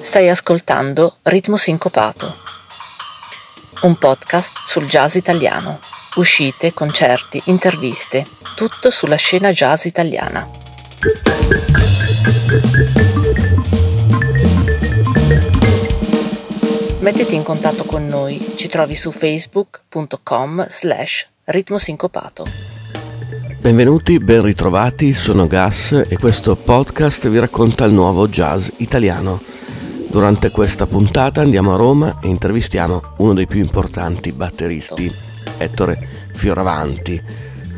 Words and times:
Stai 0.00 0.30
ascoltando 0.30 1.18
Ritmo 1.22 1.56
Sincopato, 1.56 2.34
un 3.82 3.96
podcast 3.96 4.66
sul 4.66 4.86
jazz 4.86 5.14
italiano. 5.14 5.78
Uscite, 6.14 6.72
concerti, 6.72 7.42
interviste, 7.44 8.24
tutto 8.56 8.90
sulla 8.90 9.16
scena 9.16 9.50
jazz 9.52 9.84
italiana. 9.84 10.48
Mettiti 17.06 17.36
in 17.36 17.44
contatto 17.44 17.84
con 17.84 18.08
noi, 18.08 18.44
ci 18.56 18.66
trovi 18.66 18.96
su 18.96 19.12
facebook.com 19.12 20.66
slash 20.68 21.28
ritmosincopato. 21.44 22.44
Benvenuti, 23.60 24.18
ben 24.18 24.42
ritrovati, 24.42 25.12
sono 25.12 25.46
Gas 25.46 25.92
e 26.08 26.18
questo 26.18 26.56
podcast 26.56 27.28
vi 27.28 27.38
racconta 27.38 27.84
il 27.84 27.92
nuovo 27.92 28.26
jazz 28.26 28.70
italiano 28.78 29.40
Durante 30.08 30.50
questa 30.50 30.86
puntata 30.86 31.42
andiamo 31.42 31.74
a 31.74 31.76
Roma 31.76 32.18
e 32.20 32.26
intervistiamo 32.26 33.00
uno 33.18 33.34
dei 33.34 33.46
più 33.46 33.60
importanti 33.60 34.32
batteristi, 34.32 35.08
Ettore 35.58 36.08
Fioravanti. 36.34 37.22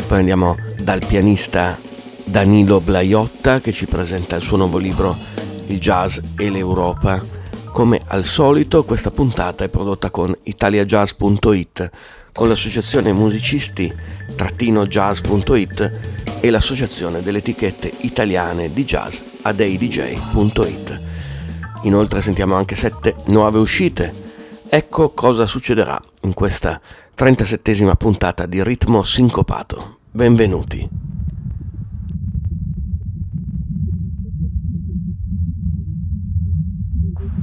Poi 0.06 0.18
andiamo 0.20 0.56
dal 0.80 1.04
pianista 1.04 1.78
Danilo 2.24 2.80
Blaiotta 2.80 3.60
che 3.60 3.72
ci 3.72 3.84
presenta 3.84 4.36
il 4.36 4.42
suo 4.42 4.56
nuovo 4.56 4.78
libro 4.78 5.14
Il 5.66 5.78
jazz 5.78 6.18
e 6.38 6.48
l'Europa. 6.48 7.37
Come 7.78 8.00
al 8.08 8.24
solito 8.24 8.82
questa 8.82 9.12
puntata 9.12 9.62
è 9.62 9.68
prodotta 9.68 10.10
con 10.10 10.34
italiajazz.it, 10.42 11.90
con 12.32 12.48
l'associazione 12.48 13.12
musicisti 13.12 13.94
jazz.it 14.88 16.00
e 16.40 16.50
l'associazione 16.50 17.22
delle 17.22 17.38
etichette 17.38 17.92
italiane 18.00 18.72
di 18.72 18.82
jazz 18.82 19.20
adeidj.it. 19.42 21.00
Inoltre 21.82 22.20
sentiamo 22.20 22.56
anche 22.56 22.74
sette 22.74 23.14
nuove 23.26 23.60
uscite. 23.60 24.12
Ecco 24.68 25.10
cosa 25.10 25.46
succederà 25.46 26.02
in 26.22 26.34
questa 26.34 26.80
37esima 27.16 27.94
puntata 27.94 28.46
di 28.46 28.60
Ritmo 28.60 29.04
Sincopato. 29.04 29.98
Benvenuti. 30.10 31.07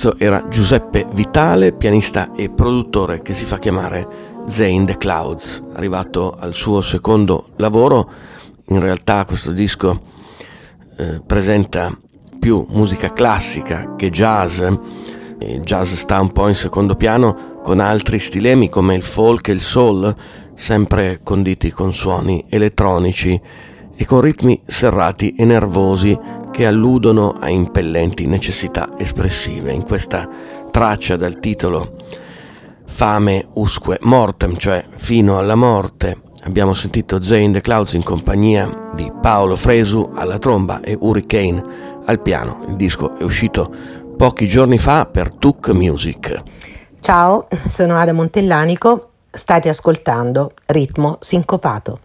Questo 0.00 0.24
era 0.24 0.48
Giuseppe 0.48 1.06
Vitale, 1.12 1.72
pianista 1.74 2.32
e 2.34 2.48
produttore 2.48 3.20
che 3.20 3.34
si 3.34 3.44
fa 3.44 3.58
chiamare 3.58 4.08
Zane 4.46 4.86
the 4.86 4.96
Clouds, 4.96 5.62
arrivato 5.74 6.34
al 6.40 6.54
suo 6.54 6.80
secondo 6.80 7.48
lavoro. 7.56 8.10
In 8.68 8.80
realtà 8.80 9.26
questo 9.26 9.52
disco 9.52 10.00
eh, 10.96 11.20
presenta 11.20 11.94
più 12.38 12.64
musica 12.70 13.12
classica 13.12 13.94
che 13.96 14.08
jazz. 14.08 14.60
Il 15.40 15.60
jazz 15.60 15.92
sta 15.92 16.18
un 16.18 16.32
po' 16.32 16.48
in 16.48 16.54
secondo 16.54 16.94
piano 16.96 17.58
con 17.62 17.78
altri 17.78 18.20
stilemi 18.20 18.70
come 18.70 18.94
il 18.94 19.02
folk 19.02 19.48
e 19.48 19.52
il 19.52 19.60
soul, 19.60 20.16
sempre 20.54 21.20
conditi 21.22 21.70
con 21.70 21.92
suoni 21.92 22.46
elettronici 22.48 23.38
e 23.94 24.06
con 24.06 24.22
ritmi 24.22 24.62
serrati 24.64 25.34
e 25.34 25.44
nervosi 25.44 26.18
che 26.60 26.66
alludono 26.66 27.30
a 27.30 27.48
impellenti 27.48 28.26
necessità 28.26 28.90
espressive. 28.98 29.72
In 29.72 29.82
questa 29.82 30.28
traccia 30.70 31.16
dal 31.16 31.38
titolo 31.38 31.96
Fame 32.84 33.46
usque 33.54 33.96
mortem, 34.02 34.58
cioè 34.58 34.84
fino 34.96 35.38
alla 35.38 35.54
morte, 35.54 36.20
abbiamo 36.42 36.74
sentito 36.74 37.22
Zane 37.22 37.52
the 37.52 37.62
Clouds 37.62 37.94
in 37.94 38.02
compagnia 38.02 38.90
di 38.92 39.10
Paolo 39.22 39.56
Fresu 39.56 40.10
alla 40.14 40.36
tromba 40.36 40.82
e 40.82 40.98
Hurricane 41.00 41.64
al 42.04 42.20
piano. 42.20 42.62
Il 42.68 42.76
disco 42.76 43.16
è 43.16 43.22
uscito 43.22 43.72
pochi 44.18 44.46
giorni 44.46 44.76
fa 44.76 45.06
per 45.06 45.32
Tuk 45.32 45.70
Music. 45.70 46.42
Ciao, 47.00 47.48
sono 47.68 47.94
Ada 47.96 48.12
Montellanico, 48.12 49.12
state 49.30 49.70
ascoltando 49.70 50.52
Ritmo 50.66 51.16
Sincopato. 51.20 52.00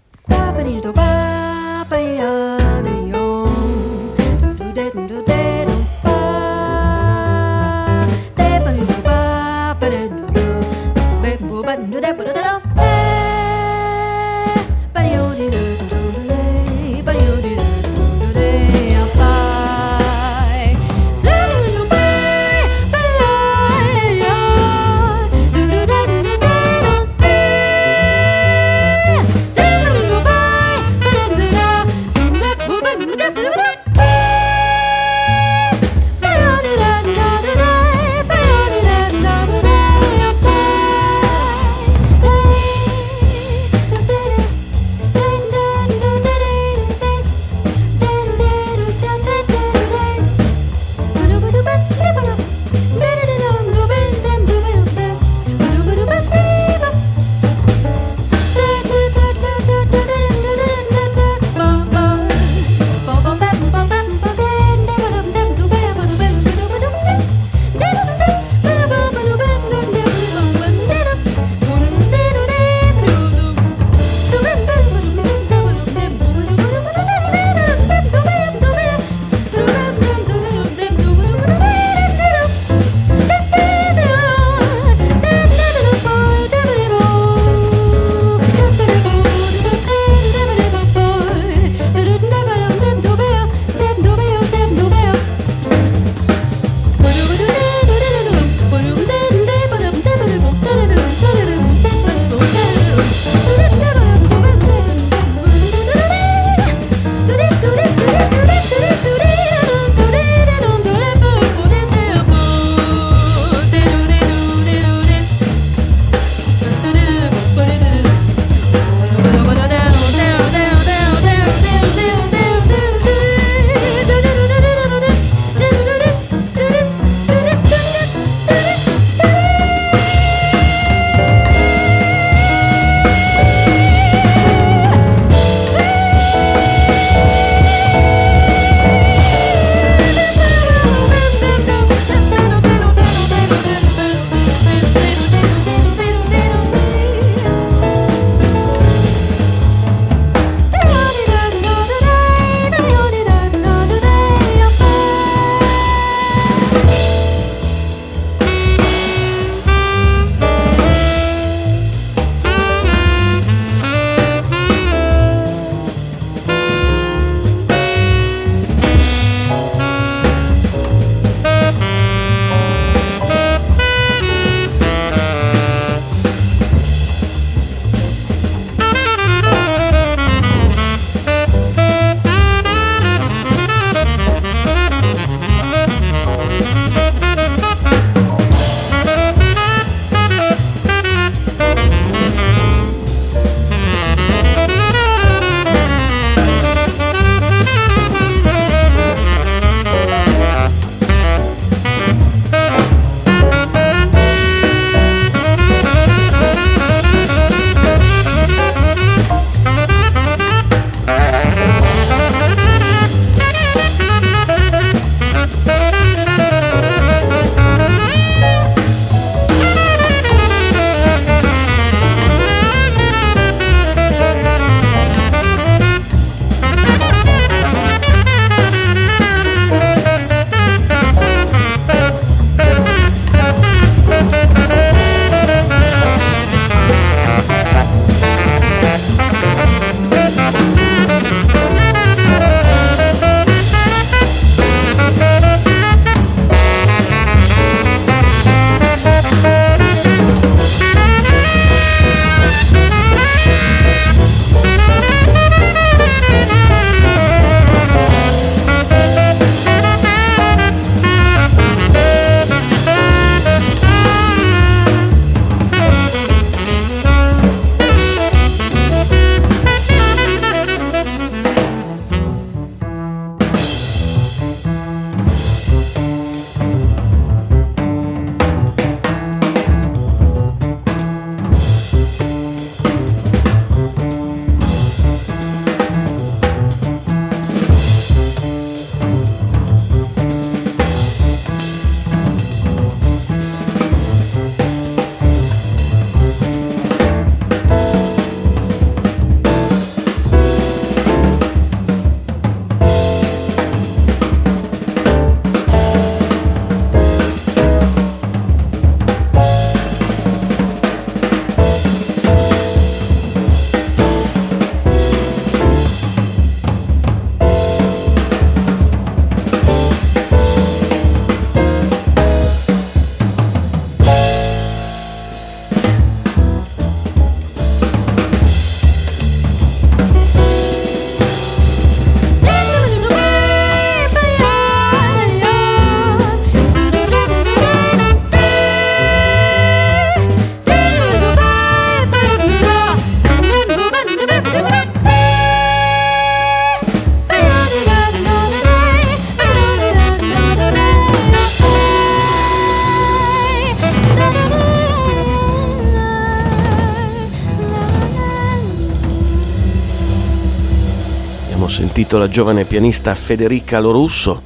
Sentito 362.16 362.18
la 362.18 362.28
giovane 362.28 362.66
pianista 362.66 363.14
Federica 363.14 363.80
Lorusso 363.80 364.42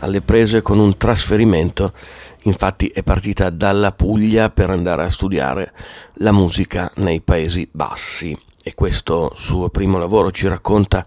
alle 0.00 0.20
prese 0.20 0.60
con 0.60 0.78
un 0.78 0.96
trasferimento, 0.96 1.92
infatti 2.42 2.88
è 2.88 3.02
partita 3.02 3.50
dalla 3.50 3.92
Puglia 3.92 4.50
per 4.50 4.70
andare 4.70 5.04
a 5.04 5.10
studiare 5.10 5.72
la 6.14 6.32
musica 6.32 6.90
nei 6.96 7.22
Paesi 7.22 7.68
Bassi. 7.70 8.36
E 8.62 8.74
questo 8.74 9.32
suo 9.36 9.70
primo 9.70 9.98
lavoro 9.98 10.30
ci 10.30 10.48
racconta 10.48 11.04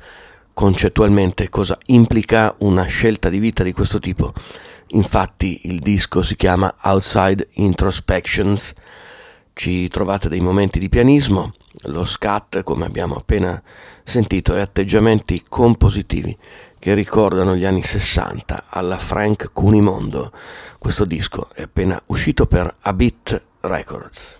concettualmente 0.53 1.49
cosa 1.49 1.77
implica 1.87 2.55
una 2.59 2.85
scelta 2.85 3.29
di 3.29 3.39
vita 3.39 3.63
di 3.63 3.73
questo 3.73 3.99
tipo. 3.99 4.33
Infatti 4.89 5.61
il 5.65 5.79
disco 5.79 6.23
si 6.23 6.35
chiama 6.35 6.73
Outside 6.83 7.47
Introspections, 7.53 8.73
ci 9.57 9.87
trovate 9.87 10.29
dei 10.29 10.39
momenti 10.39 10.77
di 10.77 10.87
pianismo, 10.87 11.51
lo 11.85 12.05
scat, 12.05 12.61
come 12.61 12.85
abbiamo 12.85 13.15
appena 13.15 13.61
sentito, 14.03 14.55
e 14.55 14.61
atteggiamenti 14.61 15.43
compositivi 15.49 16.37
che 16.77 16.93
ricordano 16.93 17.55
gli 17.55 17.65
anni 17.65 17.81
60 17.81 18.65
alla 18.69 18.99
Frank 18.99 19.49
Cunimondo. 19.51 20.31
Questo 20.77 21.05
disco 21.05 21.49
è 21.53 21.63
appena 21.63 21.99
uscito 22.05 22.45
per 22.45 22.73
Abit 22.81 23.41
Records. 23.61 24.39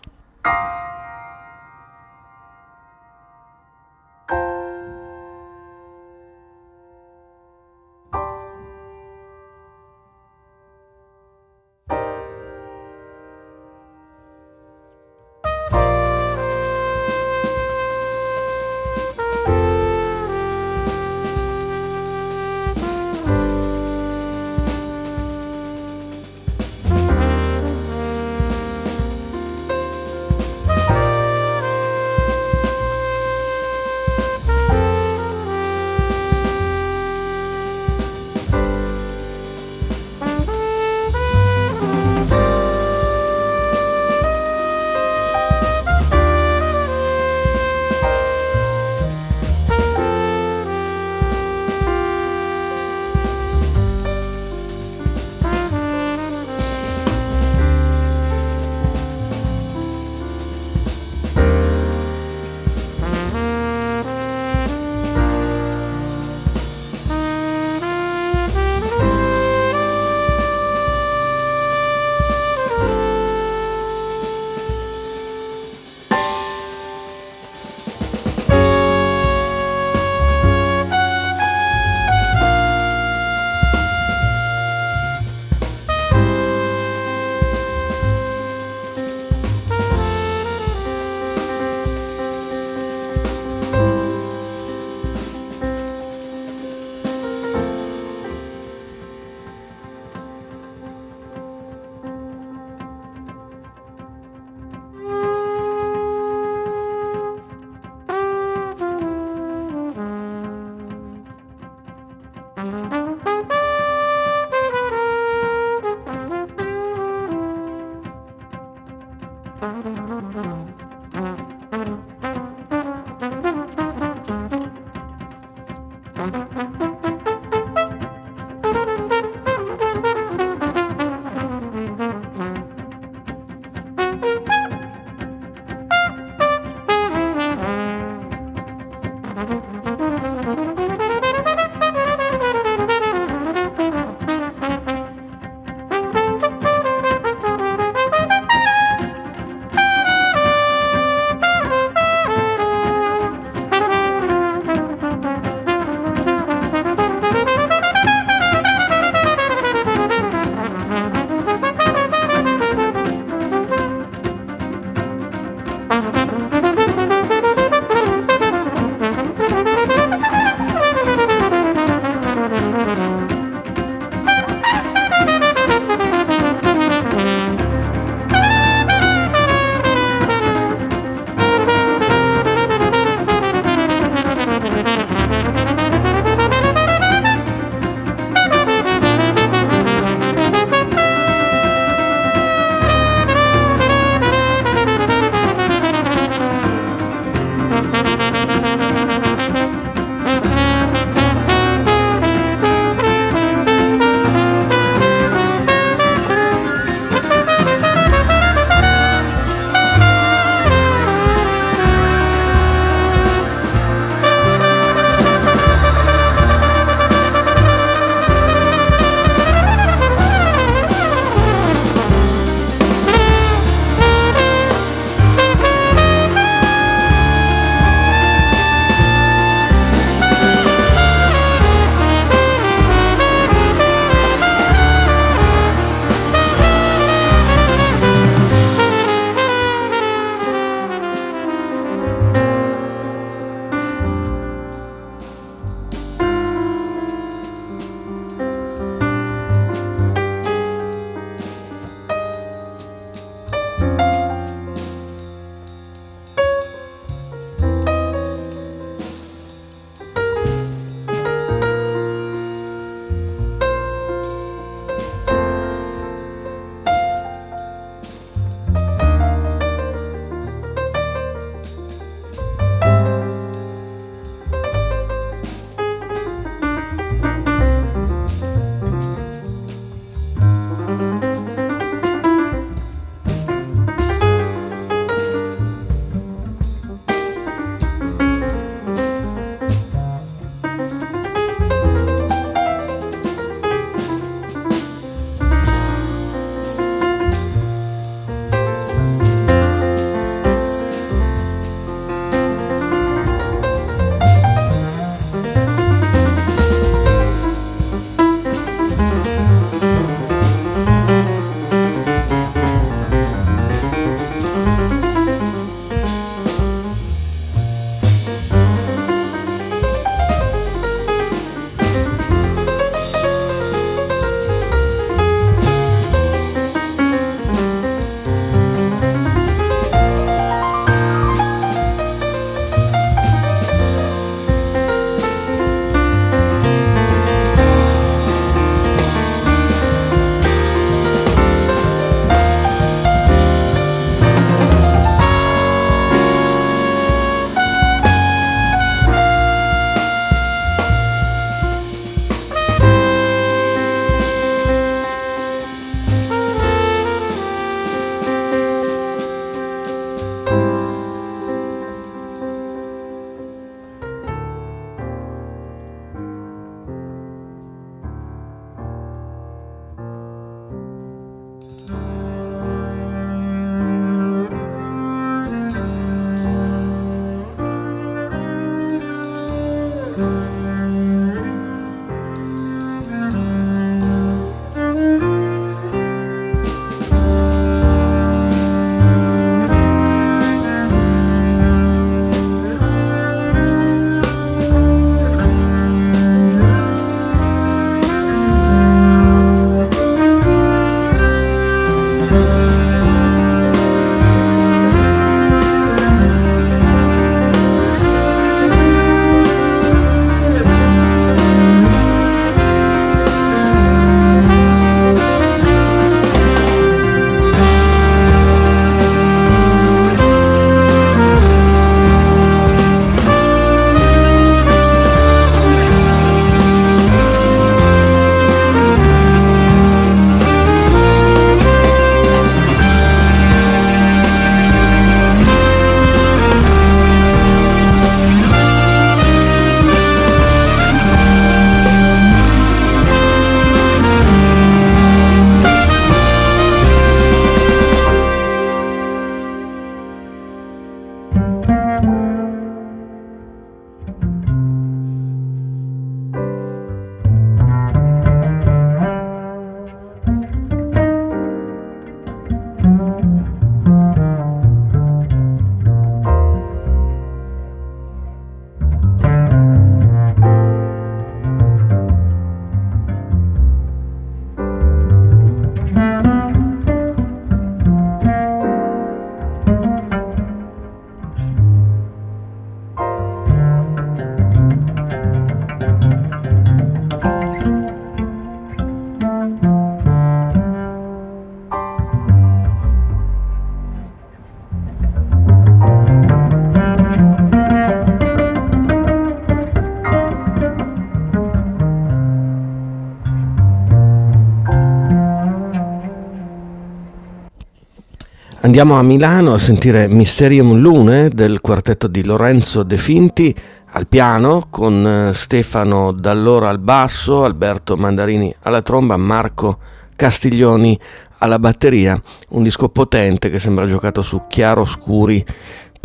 Andiamo 508.79 509.01
a 509.01 509.03
Milano 509.03 509.55
a 509.55 509.57
sentire 509.57 510.07
Mysterium 510.07 510.77
Lune 510.77 511.29
del 511.29 511.61
quartetto 511.61 512.05
di 512.05 512.24
Lorenzo 512.24 512.83
De 512.83 512.98
Finti 512.98 513.51
al 513.94 514.07
piano 514.07 514.68
con 514.70 515.03
eh, 515.03 515.33
Stefano 515.33 516.11
Dallora 516.11 516.70
al 516.70 516.77
basso, 516.77 517.44
Alberto 517.44 517.98
Mandarini 517.98 518.53
alla 518.61 518.83
tromba, 518.83 519.18
Marco 519.18 519.79
Castiglioni 520.16 520.96
alla 521.40 521.57
batteria, 521.57 522.22
un 522.50 522.61
disco 522.61 522.90
potente 522.90 523.50
che 523.50 523.57
sembra 523.57 523.87
giocato 523.87 524.22
su 524.22 524.44
chiaroscuri 524.48 525.44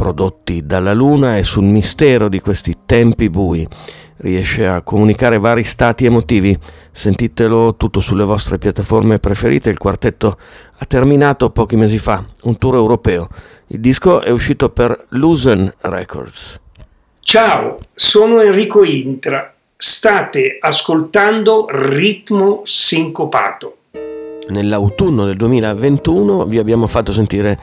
prodotti 0.02 0.66
dalla 0.66 0.92
luna 0.92 1.38
e 1.38 1.44
sul 1.44 1.62
mistero 1.62 2.28
di 2.28 2.40
questi 2.40 2.78
tempi 2.84 3.30
bui. 3.30 3.64
Riesce 4.16 4.66
a 4.66 4.82
comunicare 4.82 5.38
vari 5.38 5.62
stati 5.62 6.06
emotivi. 6.06 6.58
Sentitelo 6.90 7.76
tutto 7.76 8.00
sulle 8.00 8.24
vostre 8.24 8.58
piattaforme 8.58 9.20
preferite. 9.20 9.70
Il 9.70 9.78
quartetto 9.78 10.36
ha 10.76 10.84
terminato 10.86 11.50
pochi 11.50 11.76
mesi 11.76 11.98
fa 11.98 12.24
un 12.42 12.58
tour 12.58 12.74
europeo. 12.74 13.28
Il 13.68 13.78
disco 13.78 14.22
è 14.22 14.30
uscito 14.30 14.70
per 14.70 15.06
Lusen 15.10 15.72
Records. 15.82 16.58
Ciao, 17.20 17.78
sono 17.94 18.40
Enrico 18.40 18.82
Intra. 18.82 19.54
State 19.76 20.58
ascoltando 20.60 21.66
Ritmo 21.70 22.62
Sincopato. 22.64 23.76
Nell'autunno 24.48 25.26
del 25.26 25.36
2021 25.36 26.44
vi 26.46 26.58
abbiamo 26.58 26.88
fatto 26.88 27.12
sentire 27.12 27.56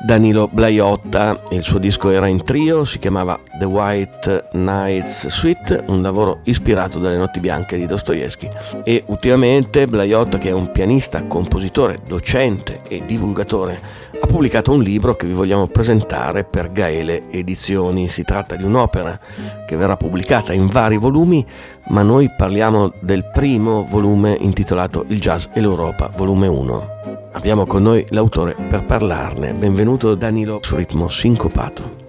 Danilo 0.00 0.48
Blaiotta, 0.50 1.42
il 1.50 1.64
suo 1.64 1.80
disco 1.80 2.10
era 2.10 2.28
in 2.28 2.44
trio, 2.44 2.84
si 2.84 3.00
chiamava 3.00 3.38
The 3.58 3.64
White 3.64 4.50
Nights 4.52 5.26
Suite, 5.26 5.82
un 5.88 6.02
lavoro 6.02 6.38
ispirato 6.44 7.00
dalle 7.00 7.16
notti 7.16 7.40
bianche 7.40 7.76
di 7.76 7.84
Dostoevsky. 7.84 8.48
E 8.84 9.02
ultimamente 9.06 9.86
Blaiotta, 9.86 10.38
che 10.38 10.50
è 10.50 10.52
un 10.52 10.70
pianista, 10.70 11.24
compositore, 11.24 11.98
docente 12.06 12.82
e 12.86 13.02
divulgatore, 13.04 13.80
ha 14.20 14.26
pubblicato 14.26 14.70
un 14.70 14.82
libro 14.82 15.16
che 15.16 15.26
vi 15.26 15.32
vogliamo 15.32 15.66
presentare 15.66 16.44
per 16.44 16.70
Gaele 16.70 17.24
Edizioni. 17.30 18.08
Si 18.08 18.22
tratta 18.22 18.54
di 18.54 18.62
un'opera 18.62 19.18
che 19.66 19.76
verrà 19.76 19.96
pubblicata 19.96 20.52
in 20.52 20.68
vari 20.68 20.96
volumi, 20.96 21.44
ma 21.88 22.02
noi 22.02 22.30
parliamo 22.34 22.92
del 23.00 23.28
primo 23.32 23.82
volume 23.82 24.36
intitolato 24.38 25.04
Il 25.08 25.18
Jazz 25.18 25.46
e 25.52 25.60
l'Europa, 25.60 26.08
volume 26.14 26.46
1. 26.46 27.07
Abbiamo 27.32 27.66
con 27.66 27.82
noi 27.82 28.06
l'autore 28.10 28.56
per 28.68 28.84
parlarne. 28.84 29.52
Benvenuto 29.52 30.14
Danilo 30.14 30.60
su 30.62 30.76
ritmo 30.76 31.08
sincopato. 31.08 32.06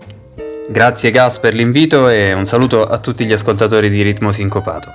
Grazie 0.69 1.12
Gas 1.12 1.39
per 1.39 1.53
l'invito 1.53 2.08
e 2.10 2.34
un 2.34 2.45
saluto 2.45 2.86
a 2.86 2.99
tutti 2.99 3.25
gli 3.25 3.34
ascoltatori 3.34 3.89
di 3.89 4.01
Ritmo 4.01 4.32
Sincopato. 4.32 4.89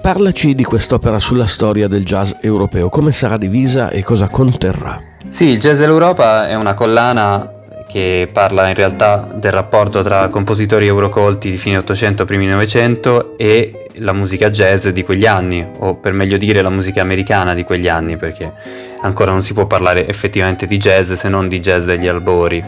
Parlaci 0.00 0.54
di 0.54 0.62
quest'opera 0.62 1.18
sulla 1.18 1.46
storia 1.46 1.88
del 1.88 2.04
jazz 2.04 2.32
europeo, 2.40 2.88
come 2.88 3.10
sarà 3.10 3.36
divisa 3.36 3.90
e 3.90 4.04
cosa 4.04 4.28
conterrà. 4.28 5.02
Sì, 5.26 5.46
il 5.46 5.58
Jazz 5.58 5.80
dell'Europa 5.80 6.46
è 6.46 6.54
una 6.54 6.74
collana 6.74 7.55
che 7.96 8.28
parla 8.30 8.68
in 8.68 8.74
realtà 8.74 9.26
del 9.32 9.52
rapporto 9.52 10.02
tra 10.02 10.28
compositori 10.28 10.86
eurocolti 10.86 11.48
di 11.48 11.56
fine 11.56 11.78
800 11.78 12.26
primi 12.26 12.44
900 12.46 13.38
e 13.38 13.88
la 14.00 14.12
musica 14.12 14.50
jazz 14.50 14.88
di 14.88 15.02
quegli 15.02 15.24
anni, 15.24 15.66
o 15.78 15.94
per 15.94 16.12
meglio 16.12 16.36
dire 16.36 16.60
la 16.60 16.68
musica 16.68 17.00
americana 17.00 17.54
di 17.54 17.64
quegli 17.64 17.88
anni, 17.88 18.18
perché 18.18 18.52
ancora 19.00 19.30
non 19.30 19.40
si 19.40 19.54
può 19.54 19.66
parlare 19.66 20.06
effettivamente 20.06 20.66
di 20.66 20.76
jazz 20.76 21.10
se 21.12 21.30
non 21.30 21.48
di 21.48 21.58
jazz 21.58 21.86
degli 21.86 22.06
albori. 22.06 22.62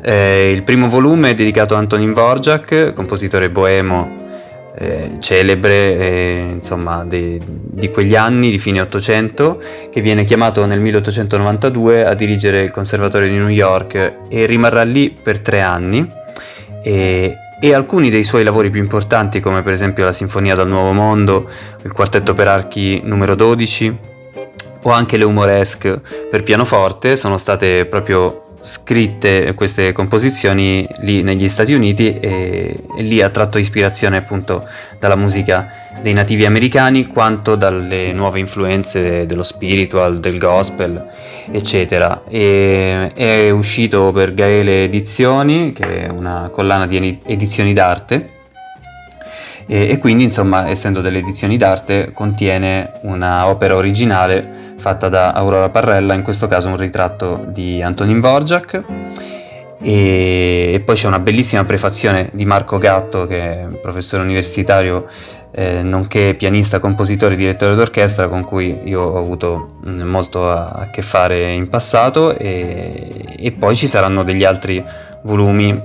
Eh, 0.00 0.52
il 0.52 0.62
primo 0.62 0.88
volume 0.88 1.30
è 1.30 1.34
dedicato 1.34 1.74
a 1.74 1.78
Antonin 1.78 2.12
Vorjak, 2.12 2.92
compositore 2.92 3.50
boemo 3.50 4.21
eh, 4.74 5.16
celebre 5.20 5.96
eh, 5.98 6.48
insomma, 6.54 7.04
de, 7.04 7.40
di 7.44 7.90
quegli 7.90 8.14
anni, 8.14 8.50
di 8.50 8.58
fine 8.58 8.80
Ottocento, 8.80 9.60
che 9.90 10.00
viene 10.00 10.24
chiamato 10.24 10.64
nel 10.66 10.80
1892 10.80 12.04
a 12.04 12.14
dirigere 12.14 12.62
il 12.62 12.70
Conservatorio 12.70 13.28
di 13.28 13.36
New 13.36 13.48
York 13.48 14.14
e 14.28 14.46
rimarrà 14.46 14.82
lì 14.82 15.10
per 15.10 15.40
tre 15.40 15.60
anni. 15.60 16.08
E, 16.82 17.36
e 17.60 17.74
alcuni 17.74 18.10
dei 18.10 18.24
suoi 18.24 18.42
lavori 18.42 18.70
più 18.70 18.80
importanti, 18.80 19.38
come 19.38 19.62
per 19.62 19.72
esempio 19.72 20.04
la 20.04 20.12
Sinfonia 20.12 20.54
dal 20.54 20.68
Nuovo 20.68 20.92
Mondo, 20.92 21.48
il 21.82 21.92
Quartetto 21.92 22.32
per 22.32 22.48
archi 22.48 23.00
numero 23.04 23.36
12 23.36 23.96
o 24.82 24.90
anche 24.90 25.16
le 25.16 25.24
Humoresque 25.24 26.00
per 26.28 26.42
pianoforte, 26.42 27.14
sono 27.14 27.38
state 27.38 27.86
proprio 27.86 28.41
scritte 28.62 29.54
queste 29.54 29.92
composizioni 29.92 30.86
lì 31.00 31.22
negli 31.22 31.48
Stati 31.48 31.74
Uniti 31.74 32.12
e, 32.12 32.76
e, 32.96 33.02
lì 33.02 33.20
ha 33.20 33.28
tratto 33.28 33.58
ispirazione 33.58 34.16
appunto 34.16 34.64
dalla 35.00 35.16
musica 35.16 35.68
dei 36.00 36.14
nativi 36.14 36.46
americani 36.46 37.06
quanto 37.06 37.56
dalle 37.56 38.12
nuove 38.12 38.38
influenze 38.38 39.26
dello 39.26 39.42
spiritual, 39.42 40.18
del 40.18 40.38
gospel, 40.38 41.04
eccetera. 41.50 42.22
E, 42.28 43.10
è 43.14 43.50
uscito 43.50 44.12
per 44.12 44.32
Gaele 44.32 44.84
Edizioni, 44.84 45.72
che 45.72 46.06
è 46.06 46.08
una 46.08 46.48
collana 46.50 46.86
di 46.86 47.20
edizioni 47.24 47.72
d'arte 47.72 48.31
e, 49.72 49.88
e 49.88 49.98
quindi 49.98 50.24
insomma 50.24 50.68
essendo 50.68 51.00
delle 51.00 51.18
edizioni 51.18 51.56
d'arte 51.56 52.12
contiene 52.12 52.92
una 53.04 53.46
opera 53.46 53.74
originale 53.74 54.74
fatta 54.76 55.08
da 55.08 55.32
Aurora 55.32 55.70
Parrella, 55.70 56.12
in 56.12 56.22
questo 56.22 56.46
caso 56.46 56.68
un 56.68 56.76
ritratto 56.76 57.46
di 57.48 57.80
Antonin 57.80 58.20
Vorjak 58.20 58.82
e, 59.80 60.82
poi 60.84 60.94
c'è 60.94 61.06
una 61.06 61.20
bellissima 61.20 61.64
prefazione 61.64 62.28
di 62.34 62.44
Marco 62.44 62.76
Gatto 62.76 63.26
che 63.26 63.38
è 63.40 63.68
professore 63.80 64.22
universitario 64.22 65.06
eh, 65.54 65.82
nonché 65.82 66.34
pianista, 66.36 66.78
compositore 66.78 67.32
e 67.32 67.36
direttore 67.38 67.74
d'orchestra 67.74 68.28
con 68.28 68.44
cui 68.44 68.78
io 68.84 69.00
ho 69.00 69.18
avuto 69.18 69.78
mm, 69.88 70.02
molto 70.02 70.50
a, 70.50 70.68
a, 70.68 70.90
che 70.90 71.02
fare 71.02 71.50
in 71.50 71.68
passato. 71.68 72.36
E, 72.38 73.36
e 73.38 73.52
poi 73.52 73.76
ci 73.76 73.86
saranno 73.86 74.22
degli 74.22 74.44
altri 74.44 74.82
volumi 75.24 75.78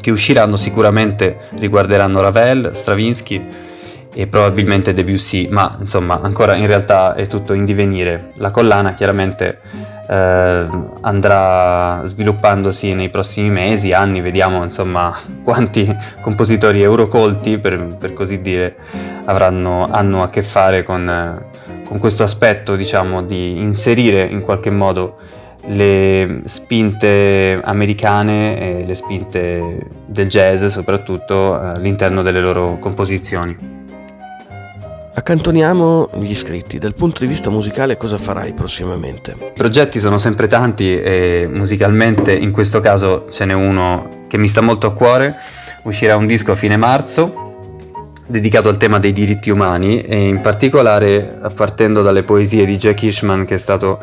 che 0.00 0.10
usciranno 0.10 0.56
sicuramente 0.56 1.36
riguarderanno 1.58 2.20
Ravel, 2.20 2.70
Stravinsky 2.74 3.68
e 4.12 4.26
probabilmente 4.26 4.92
Debussy, 4.92 5.48
ma 5.48 5.76
insomma 5.78 6.20
ancora 6.20 6.56
in 6.56 6.66
realtà 6.66 7.14
è 7.14 7.26
tutto 7.26 7.52
in 7.52 7.64
divenire. 7.64 8.30
La 8.36 8.50
collana 8.50 8.94
chiaramente 8.94 9.58
eh, 10.08 10.66
andrà 11.02 12.02
sviluppandosi 12.04 12.92
nei 12.94 13.10
prossimi 13.10 13.50
mesi, 13.50 13.92
anni, 13.92 14.20
vediamo 14.20 14.64
insomma 14.64 15.16
quanti 15.44 15.94
compositori 16.20 16.82
eurocolti, 16.82 17.58
per, 17.58 17.80
per 17.98 18.12
così 18.12 18.40
dire, 18.40 18.74
avranno, 19.26 19.88
hanno 19.88 20.22
a 20.24 20.28
che 20.28 20.42
fare 20.42 20.82
con, 20.82 21.40
con 21.84 21.98
questo 21.98 22.24
aspetto 22.24 22.74
diciamo 22.74 23.22
di 23.22 23.60
inserire 23.60 24.24
in 24.24 24.40
qualche 24.42 24.70
modo 24.70 25.16
le 25.66 26.42
spinte 26.44 27.60
americane 27.62 28.80
e 28.80 28.84
le 28.84 28.94
spinte 28.94 29.78
del 30.06 30.28
jazz 30.28 30.64
soprattutto 30.66 31.60
eh, 31.60 31.66
all'interno 31.66 32.22
delle 32.22 32.40
loro 32.40 32.78
composizioni. 32.78 33.78
Accantoniamo 35.12 36.10
gli 36.14 36.30
iscritti, 36.30 36.78
dal 36.78 36.94
punto 36.94 37.20
di 37.20 37.26
vista 37.26 37.50
musicale 37.50 37.96
cosa 37.96 38.16
farai 38.16 38.54
prossimamente? 38.54 39.34
I 39.38 39.52
progetti 39.54 39.98
sono 39.98 40.18
sempre 40.18 40.46
tanti 40.46 40.98
e 40.98 41.48
musicalmente 41.50 42.32
in 42.32 42.52
questo 42.52 42.80
caso 42.80 43.26
ce 43.28 43.44
n'è 43.44 43.52
uno 43.52 44.24
che 44.28 44.38
mi 44.38 44.48
sta 44.48 44.60
molto 44.60 44.86
a 44.86 44.94
cuore, 44.94 45.36
uscirà 45.82 46.16
un 46.16 46.26
disco 46.26 46.52
a 46.52 46.54
fine 46.54 46.76
marzo 46.76 47.48
dedicato 48.30 48.68
al 48.68 48.76
tema 48.76 48.98
dei 49.00 49.12
diritti 49.12 49.50
umani 49.50 50.00
e 50.00 50.28
in 50.28 50.40
particolare 50.40 51.40
partendo 51.54 52.00
dalle 52.00 52.22
poesie 52.22 52.64
di 52.64 52.76
Jack 52.76 53.02
Ishman 53.02 53.44
che 53.44 53.56
è 53.56 53.58
stato 53.58 53.98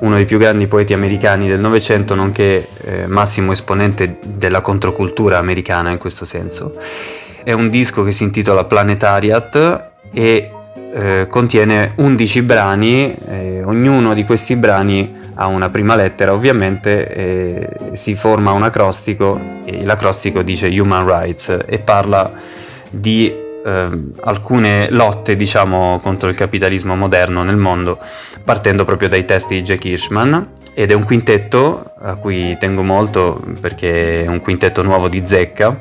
uno 0.00 0.16
dei 0.16 0.24
più 0.24 0.38
grandi 0.38 0.66
poeti 0.66 0.92
americani 0.92 1.48
del 1.48 1.60
Novecento, 1.60 2.14
nonché 2.14 2.66
eh, 2.82 3.06
massimo 3.06 3.52
esponente 3.52 4.18
della 4.22 4.60
controcultura 4.60 5.38
americana 5.38 5.90
in 5.90 5.98
questo 5.98 6.24
senso. 6.24 6.74
È 7.42 7.52
un 7.52 7.70
disco 7.70 8.02
che 8.02 8.12
si 8.12 8.22
intitola 8.22 8.64
Planetariat 8.64 9.90
e 10.12 10.50
eh, 10.92 11.26
contiene 11.28 11.92
11 11.96 12.42
brani, 12.42 13.14
eh, 13.14 13.62
ognuno 13.64 14.14
di 14.14 14.24
questi 14.24 14.56
brani 14.56 15.18
ha 15.34 15.46
una 15.46 15.70
prima 15.70 15.94
lettera 15.94 16.34
ovviamente, 16.34 17.92
si 17.92 18.14
forma 18.14 18.52
un 18.52 18.62
acrostico 18.62 19.40
e 19.64 19.86
l'acrostico 19.86 20.42
dice 20.42 20.66
Human 20.66 21.06
Rights 21.06 21.56
e 21.64 21.78
parla 21.78 22.30
di 22.90 23.48
eh, 23.64 23.88
alcune 24.22 24.88
lotte 24.90 25.36
diciamo 25.36 25.98
contro 26.02 26.28
il 26.28 26.36
capitalismo 26.36 26.96
moderno 26.96 27.42
nel 27.42 27.56
mondo 27.56 27.98
partendo 28.44 28.84
proprio 28.84 29.08
dai 29.08 29.24
testi 29.24 29.56
di 29.56 29.62
Jack 29.62 29.84
Hirschman. 29.84 30.48
Ed 30.72 30.92
è 30.92 30.94
un 30.94 31.04
quintetto 31.04 31.92
a 31.98 32.14
cui 32.14 32.56
tengo 32.58 32.82
molto 32.82 33.42
perché 33.60 34.24
è 34.24 34.28
un 34.28 34.40
quintetto 34.40 34.82
nuovo 34.82 35.08
di 35.08 35.26
zecca 35.26 35.76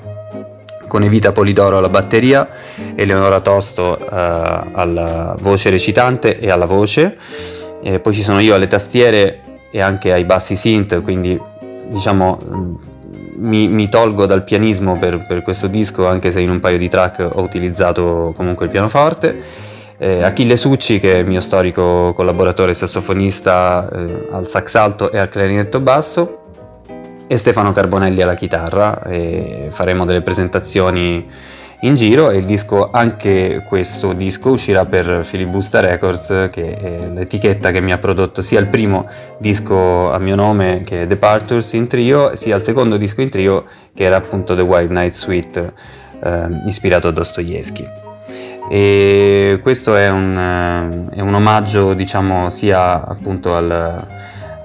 con 0.87 1.03
Evita 1.03 1.31
Polidoro 1.31 1.77
alla 1.77 1.87
batteria, 1.87 2.49
Eleonora 2.95 3.39
Tosto 3.39 3.97
eh, 3.99 4.05
alla 4.09 5.35
voce 5.39 5.69
recitante 5.69 6.39
e 6.39 6.49
alla 6.49 6.65
voce, 6.65 7.15
e 7.83 7.99
poi 7.99 8.13
ci 8.13 8.23
sono 8.23 8.39
io 8.39 8.55
alle 8.55 8.67
tastiere 8.67 9.41
e 9.71 9.79
anche 9.79 10.11
ai 10.11 10.25
bassi 10.25 10.55
synth, 10.55 11.01
quindi 11.03 11.39
diciamo 11.87 12.79
mi, 13.39 13.67
mi 13.67 13.89
tolgo 13.89 14.25
dal 14.25 14.43
pianismo 14.43 14.97
per, 14.97 15.25
per, 15.25 15.41
questo 15.41 15.67
disco, 15.67 16.07
anche 16.07 16.31
se 16.31 16.41
in 16.41 16.49
un 16.49 16.59
paio 16.59 16.77
di 16.77 16.89
track 16.89 17.27
ho 17.31 17.41
utilizzato 17.41 18.33
comunque 18.35 18.65
il 18.65 18.71
pianoforte. 18.71 19.41
eh, 19.97 20.23
Achille 20.23 20.55
Succi 20.55 20.99
che 20.99 21.19
è 21.19 21.23
mio 21.23 21.41
storico 21.41 22.13
collaboratore 22.13 22.73
sassofonista 22.73 23.89
eh, 23.91 24.27
al 24.31 24.47
sax 24.47 24.75
alto 24.75 25.11
e 25.11 25.17
al 25.17 25.29
clarinetto 25.29 25.79
basso 25.79 26.43
e 27.27 27.37
Stefano 27.37 27.71
Carbonelli 27.71 28.21
alla 28.21 28.33
chitarra 28.33 29.03
faremo 29.69 30.03
delle 30.05 30.21
presentazioni 30.21 31.27
in 31.81 31.95
giro 31.95 32.29
e 32.29 32.37
il 32.37 32.45
disco, 32.45 32.89
anche 32.91 33.63
questo 33.65 34.11
disco 34.11 34.49
uscirà 34.49 34.85
per 34.85 35.21
Filibusta 35.23 35.79
Records 35.79 36.49
che 36.51 36.75
è 36.75 37.07
l'etichetta 37.07 37.71
che 37.71 37.79
mi 37.79 37.93
ha 37.93 37.97
prodotto 37.97 38.41
sia 38.41 38.59
il 38.59 38.67
primo 38.67 39.07
disco 39.37 40.11
a 40.11 40.17
mio 40.19 40.35
nome 40.35 40.83
che 40.83 41.03
è 41.03 41.07
Departures 41.07 41.71
in 41.73 41.87
trio 41.87 42.35
sia 42.35 42.57
il 42.57 42.61
secondo 42.61 42.97
disco 42.97 43.21
in 43.21 43.29
trio 43.29 43.63
che 43.93 44.03
era 44.03 44.17
appunto 44.17 44.55
The 44.55 44.61
Wild 44.61 44.91
Night 44.91 45.13
Suite 45.13 45.73
eh, 46.21 46.47
ispirato 46.65 47.07
a 47.07 47.11
Dostoevsky. 47.11 47.87
E 48.69 49.59
questo 49.61 49.95
è 49.95 50.09
un, 50.09 51.09
eh, 51.11 51.15
è 51.15 51.21
un 51.21 51.33
omaggio 51.33 51.93
diciamo 51.93 52.49
sia 52.49 53.07
appunto 53.07 53.55
al 53.55 54.05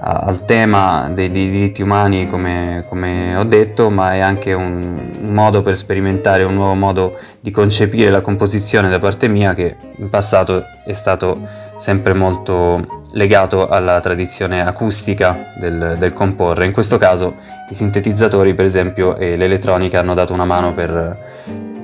al 0.07 0.45
tema 0.45 1.09
dei, 1.11 1.31
dei 1.31 1.49
diritti 1.49 1.81
umani 1.81 2.27
come, 2.27 2.85
come, 2.87 3.35
ho 3.35 3.43
detto, 3.43 3.89
ma 3.89 4.13
è 4.13 4.19
anche 4.19 4.53
un, 4.53 5.09
modo 5.21 5.63
per 5.63 5.75
sperimentare 5.75 6.43
un 6.43 6.53
nuovo 6.53 6.75
modo 6.75 7.17
di 7.39 7.49
concepire 7.49 8.11
la 8.11 8.21
composizione 8.21 8.89
da 8.89 8.99
parte 8.99 9.27
mia 9.27 9.55
che 9.55 9.75
in 9.97 10.09
passato 10.11 10.63
è 10.85 10.93
stato 10.93 11.39
sempre 11.75 12.13
molto 12.13 13.03
legato 13.13 13.67
alla 13.67 13.99
tradizione 13.99 14.63
acustica 14.63 15.53
del, 15.57 15.95
del 15.97 16.13
comporre. 16.13 16.67
In 16.67 16.71
questo 16.71 16.99
caso 16.99 17.33
i 17.71 17.73
sintetizzatori 17.73 18.53
per 18.53 18.65
esempio 18.65 19.17
e 19.17 19.35
l'elettronica 19.35 19.99
hanno 19.99 20.13
dato 20.13 20.33
una 20.33 20.45
mano 20.45 20.71
per, 20.75 21.17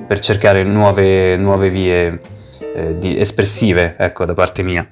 per 0.06 0.20
cercare 0.20 0.62
nuove, 0.62 1.36
nuove 1.36 1.70
vie 1.70 2.20
eh, 2.76 2.96
espressive 3.02 3.96
ecco, 3.98 4.24
da 4.24 4.34
parte 4.34 4.62
mia. 4.62 4.86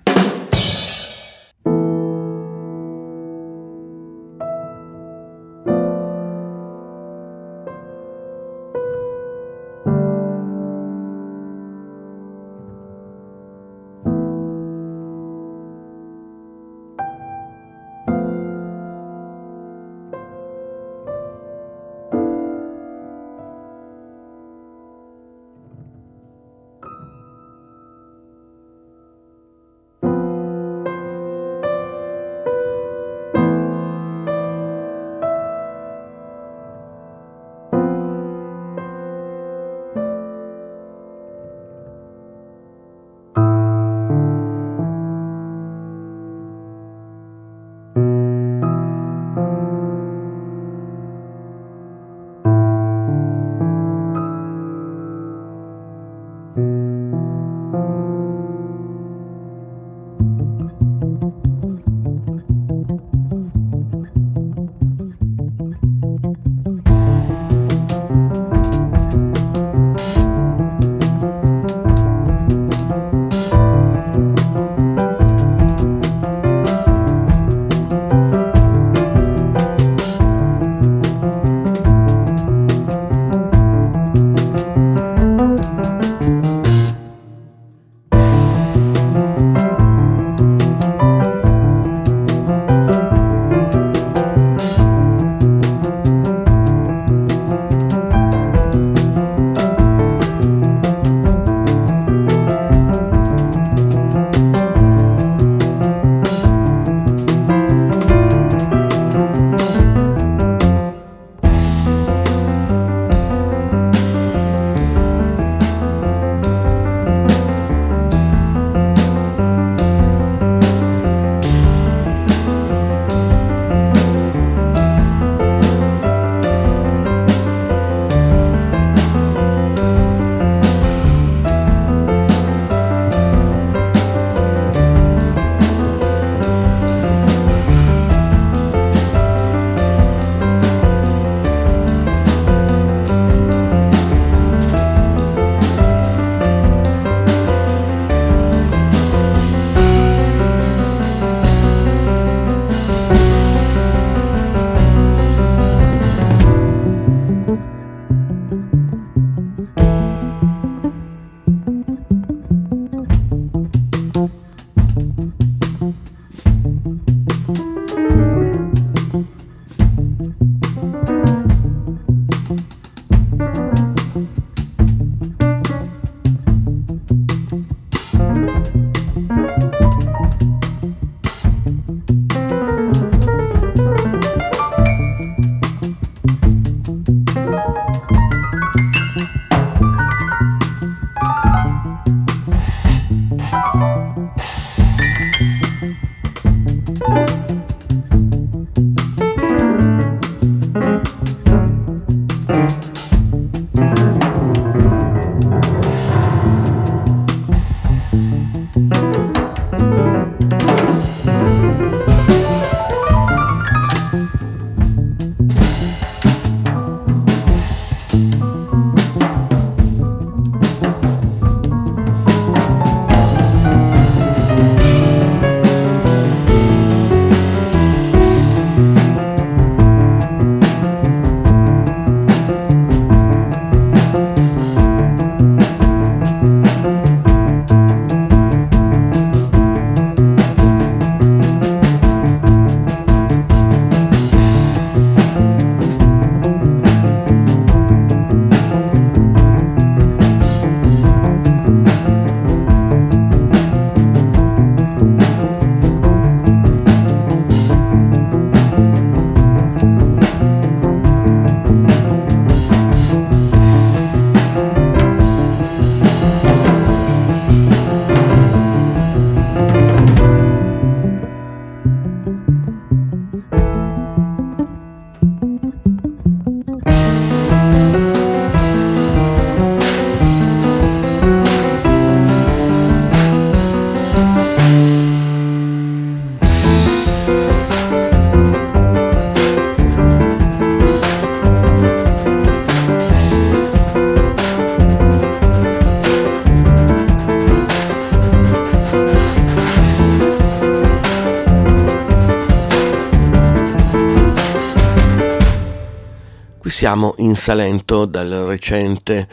Siamo 306.80 307.12
in 307.18 307.36
Salento 307.36 308.06
dal 308.06 308.30
recente 308.46 309.28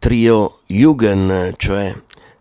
trio 0.00 0.62
Jugend, 0.66 1.54
cioè 1.56 1.94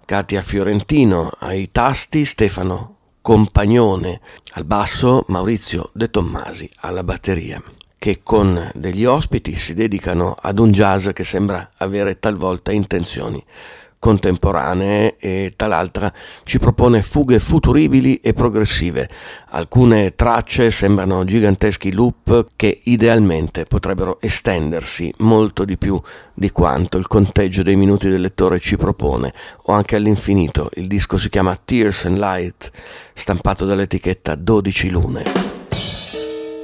Katia 0.04 0.42
Fiorentino 0.42 1.30
ai 1.42 1.70
tasti, 1.72 2.26
Stefano 2.26 2.96
Compagnone 3.22 4.20
al 4.54 4.66
basso, 4.66 5.26
Maurizio 5.28 5.92
De 5.94 6.10
Tommasi 6.10 6.68
alla 6.78 7.04
batteria, 7.04 7.62
che 8.00 8.22
con 8.24 8.72
degli 8.74 9.06
ospiti 9.06 9.56
si 9.56 9.76
dedicano 9.76 10.36
ad 10.42 10.58
un 10.58 10.72
jazz 10.72 11.10
che 11.10 11.24
sembra 11.24 11.74
avere 11.78 12.18
talvolta 12.18 12.72
intenzioni 12.72 13.46
contemporanee 14.02 15.16
e 15.20 15.54
tal'altra 15.56 16.12
ci 16.44 16.58
propone 16.58 17.04
fughe 17.04 17.38
futuribili 17.38 18.16
e 18.16 18.34
progressive. 18.34 19.08
Alcune 19.52 20.16
tracce 20.16 20.72
sembrano 20.72 21.24
giganteschi 21.24 21.94
loop 21.94 22.48
che 22.56 22.82
idealmente 22.86 23.66
potrebbero 23.66 24.18
estendersi 24.20 25.14
molto 25.20 25.64
di 25.66 25.78
più 25.78 26.02
di 26.34 26.50
quanto 26.50 26.98
il 26.98 27.06
conteggio 27.06 27.62
dei 27.62 27.76
minuti 27.76 28.10
del 28.10 28.22
lettore 28.22 28.60
ci 28.60 28.76
propone, 28.76 29.32
o 29.66 29.74
anche 29.74 29.96
all'infinito. 29.96 30.72
Il 30.74 30.88
disco 30.88 31.18
si 31.18 31.30
chiama 31.30 31.56
Tears 31.64 32.06
and 32.06 32.18
Light, 32.18 32.72
stampato 33.14 33.66
dall'etichetta 33.68 34.34
12 34.34 34.90
lune. 34.90 35.51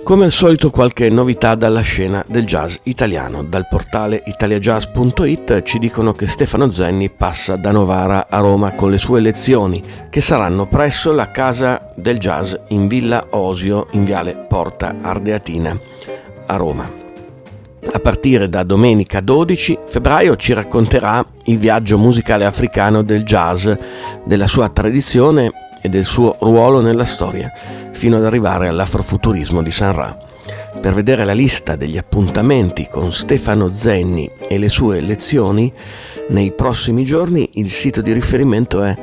Come 0.07 0.23
al 0.23 0.31
solito 0.31 0.69
qualche 0.69 1.09
novità 1.09 1.55
dalla 1.55 1.81
scena 1.81 2.23
del 2.29 2.45
jazz 2.45 2.77
italiano. 2.83 3.43
Dal 3.43 3.67
portale 3.67 4.23
italiajazz.it 4.25 5.63
ci 5.63 5.79
dicono 5.79 6.13
che 6.13 6.27
Stefano 6.27 6.71
Zenni 6.71 7.09
passa 7.09 7.57
da 7.57 7.73
Novara 7.73 8.27
a 8.29 8.39
Roma 8.39 8.71
con 8.71 8.89
le 8.89 8.99
sue 8.99 9.19
lezioni, 9.19 9.83
che 10.09 10.21
saranno 10.21 10.65
presso 10.65 11.11
la 11.11 11.29
Casa 11.29 11.91
del 11.93 12.19
Jazz 12.19 12.53
in 12.69 12.87
Villa 12.87 13.27
Osio, 13.31 13.87
in 13.91 14.05
Viale 14.05 14.33
Porta 14.47 14.95
Ardeatina, 15.01 15.77
a 16.45 16.55
Roma. 16.55 16.89
A 17.91 17.99
partire 17.99 18.47
da 18.47 18.63
domenica 18.63 19.19
12 19.19 19.77
febbraio 19.87 20.37
ci 20.37 20.53
racconterà 20.53 21.21
il 21.47 21.57
viaggio 21.57 21.97
musicale 21.97 22.45
africano 22.45 23.01
del 23.01 23.23
jazz, 23.23 23.69
della 24.23 24.47
sua 24.47 24.69
tradizione 24.69 25.51
e 25.81 25.89
del 25.89 26.05
suo 26.05 26.37
ruolo 26.39 26.79
nella 26.79 27.03
storia 27.03 27.51
fino 27.97 28.17
ad 28.17 28.25
arrivare 28.25 28.67
all'afrofuturismo 28.67 29.63
di 29.63 29.71
San 29.71 29.91
Ra. 29.91 30.15
Per 30.79 30.93
vedere 30.93 31.25
la 31.25 31.33
lista 31.33 31.75
degli 31.75 31.97
appuntamenti 31.97 32.87
con 32.87 33.11
Stefano 33.11 33.73
Zenni 33.73 34.29
e 34.47 34.59
le 34.59 34.69
sue 34.69 35.01
lezioni, 35.01 35.73
nei 36.29 36.51
prossimi 36.51 37.03
giorni 37.03 37.49
il 37.53 37.71
sito 37.71 38.01
di 38.01 38.13
riferimento 38.13 38.83
è 38.83 38.95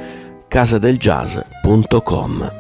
casadeljazz.com. 0.46 2.52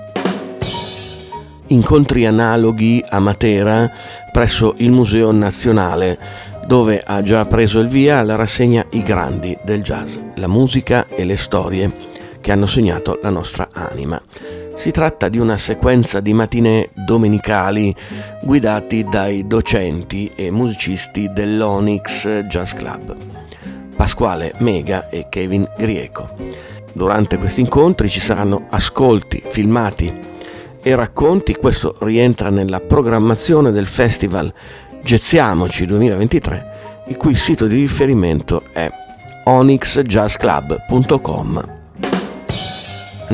Incontri 1.68 2.26
analoghi 2.26 3.00
a 3.08 3.20
Matera 3.20 3.88
presso 4.32 4.74
il 4.78 4.90
Museo 4.90 5.30
Nazionale, 5.30 6.18
dove 6.66 7.00
ha 7.00 7.22
già 7.22 7.46
preso 7.46 7.78
il 7.78 7.86
via 7.86 8.20
la 8.22 8.34
rassegna 8.34 8.84
I 8.90 9.04
Grandi 9.04 9.56
del 9.62 9.82
Jazz, 9.82 10.16
la 10.34 10.48
musica 10.48 11.06
e 11.06 11.22
le 11.24 11.36
storie 11.36 11.92
che 12.40 12.50
hanno 12.50 12.66
segnato 12.66 13.20
la 13.22 13.30
nostra 13.30 13.68
anima. 13.72 14.20
Si 14.76 14.90
tratta 14.90 15.28
di 15.28 15.38
una 15.38 15.56
sequenza 15.56 16.18
di 16.20 16.32
mattine 16.32 16.88
domenicali 16.94 17.94
guidati 18.42 19.06
dai 19.08 19.46
docenti 19.46 20.32
e 20.34 20.50
musicisti 20.50 21.30
dell'Onyx 21.32 22.40
Jazz 22.42 22.72
Club, 22.72 23.14
Pasquale 23.96 24.52
Mega 24.58 25.08
e 25.08 25.28
Kevin 25.30 25.66
Grieco. 25.78 26.28
Durante 26.92 27.38
questi 27.38 27.60
incontri 27.60 28.10
ci 28.10 28.20
saranno 28.20 28.66
ascolti, 28.68 29.42
filmati 29.46 30.12
e 30.82 30.94
racconti, 30.94 31.54
questo 31.54 31.96
rientra 32.00 32.50
nella 32.50 32.80
programmazione 32.80 33.70
del 33.70 33.86
festival 33.86 34.52
Gezziamoci 35.02 35.86
2023, 35.86 36.72
il 37.08 37.16
cui 37.16 37.34
sito 37.34 37.66
di 37.66 37.76
riferimento 37.76 38.64
è 38.72 38.90
onyxjazzclub.com. 39.44 41.82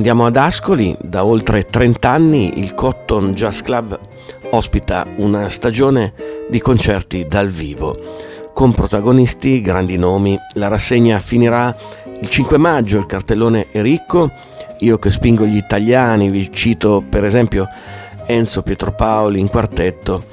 Andiamo 0.00 0.24
ad 0.24 0.36
Ascoli, 0.38 0.96
da 0.98 1.26
oltre 1.26 1.66
30 1.66 2.08
anni 2.08 2.58
il 2.58 2.72
Cotton 2.72 3.34
Jazz 3.34 3.60
Club 3.60 4.00
ospita 4.52 5.06
una 5.16 5.50
stagione 5.50 6.14
di 6.48 6.58
concerti 6.58 7.26
dal 7.28 7.50
vivo, 7.50 7.94
con 8.54 8.72
protagonisti 8.72 9.60
grandi 9.60 9.98
nomi. 9.98 10.38
La 10.54 10.68
rassegna 10.68 11.18
finirà 11.18 11.76
il 12.18 12.26
5 12.26 12.56
maggio, 12.56 12.96
il 12.96 13.04
cartellone 13.04 13.66
è 13.70 13.82
ricco, 13.82 14.30
io 14.78 14.98
che 14.98 15.10
spingo 15.10 15.44
gli 15.44 15.58
italiani, 15.58 16.30
vi 16.30 16.50
cito 16.50 17.04
per 17.06 17.26
esempio 17.26 17.68
Enzo 18.24 18.62
Pietropaoli 18.62 19.38
in 19.38 19.48
quartetto, 19.48 20.24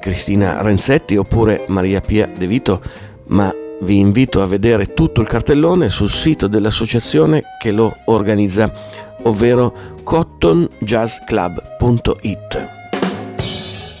Cristina 0.00 0.62
Renzetti 0.62 1.18
oppure 1.18 1.66
Maria 1.68 2.00
Pia 2.00 2.26
De 2.34 2.46
Vito, 2.46 2.80
ma 3.26 3.54
vi 3.82 3.98
invito 3.98 4.42
a 4.42 4.46
vedere 4.46 4.94
tutto 4.94 5.20
il 5.20 5.26
cartellone 5.26 5.88
sul 5.88 6.10
sito 6.10 6.46
dell'associazione 6.46 7.42
che 7.58 7.70
lo 7.70 7.94
organizza, 8.06 8.72
ovvero 9.22 9.72
cottonjazzclub.it. 10.02 12.78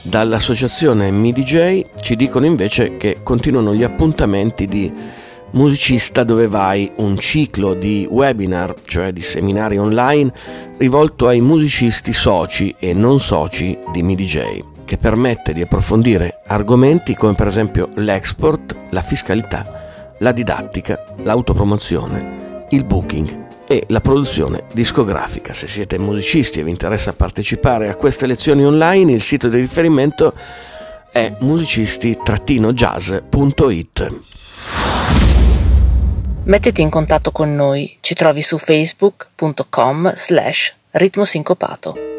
Dall'associazione 0.02 1.10
MiDJ 1.10 1.84
ci 2.00 2.16
dicono 2.16 2.46
invece 2.46 2.96
che 2.96 3.18
continuano 3.22 3.74
gli 3.74 3.82
appuntamenti 3.82 4.66
di 4.66 4.90
Musicista 5.52 6.22
dove 6.22 6.46
vai, 6.46 6.92
un 6.98 7.18
ciclo 7.18 7.74
di 7.74 8.06
webinar, 8.08 8.76
cioè 8.84 9.12
di 9.12 9.20
seminari 9.20 9.78
online, 9.78 10.32
rivolto 10.78 11.26
ai 11.26 11.40
musicisti 11.40 12.12
soci 12.12 12.72
e 12.78 12.92
non 12.92 13.18
soci 13.18 13.76
di 13.92 14.02
MiDJ 14.02 14.69
che 14.90 14.98
permette 14.98 15.52
di 15.52 15.62
approfondire 15.62 16.40
argomenti 16.46 17.14
come 17.14 17.34
per 17.34 17.46
esempio 17.46 17.90
l'export, 17.94 18.74
la 18.90 19.02
fiscalità, 19.02 20.16
la 20.18 20.32
didattica, 20.32 21.14
l'autopromozione, 21.22 22.66
il 22.70 22.82
booking 22.82 23.46
e 23.68 23.84
la 23.86 24.00
produzione 24.00 24.64
discografica. 24.72 25.52
Se 25.52 25.68
siete 25.68 25.96
musicisti 25.96 26.58
e 26.58 26.64
vi 26.64 26.70
interessa 26.70 27.12
partecipare 27.12 27.88
a 27.88 27.94
queste 27.94 28.26
lezioni 28.26 28.66
online, 28.66 29.12
il 29.12 29.20
sito 29.20 29.48
di 29.48 29.58
riferimento 29.58 30.34
è 31.12 31.36
musicisti-jazz.it. 31.38 34.18
Mettiti 36.42 36.82
in 36.82 36.90
contatto 36.90 37.30
con 37.30 37.54
noi, 37.54 37.96
ci 38.00 38.14
trovi 38.14 38.42
su 38.42 38.58
facebook.com 38.58 40.14
slash 40.16 40.74
ritmosincopato. 40.90 42.09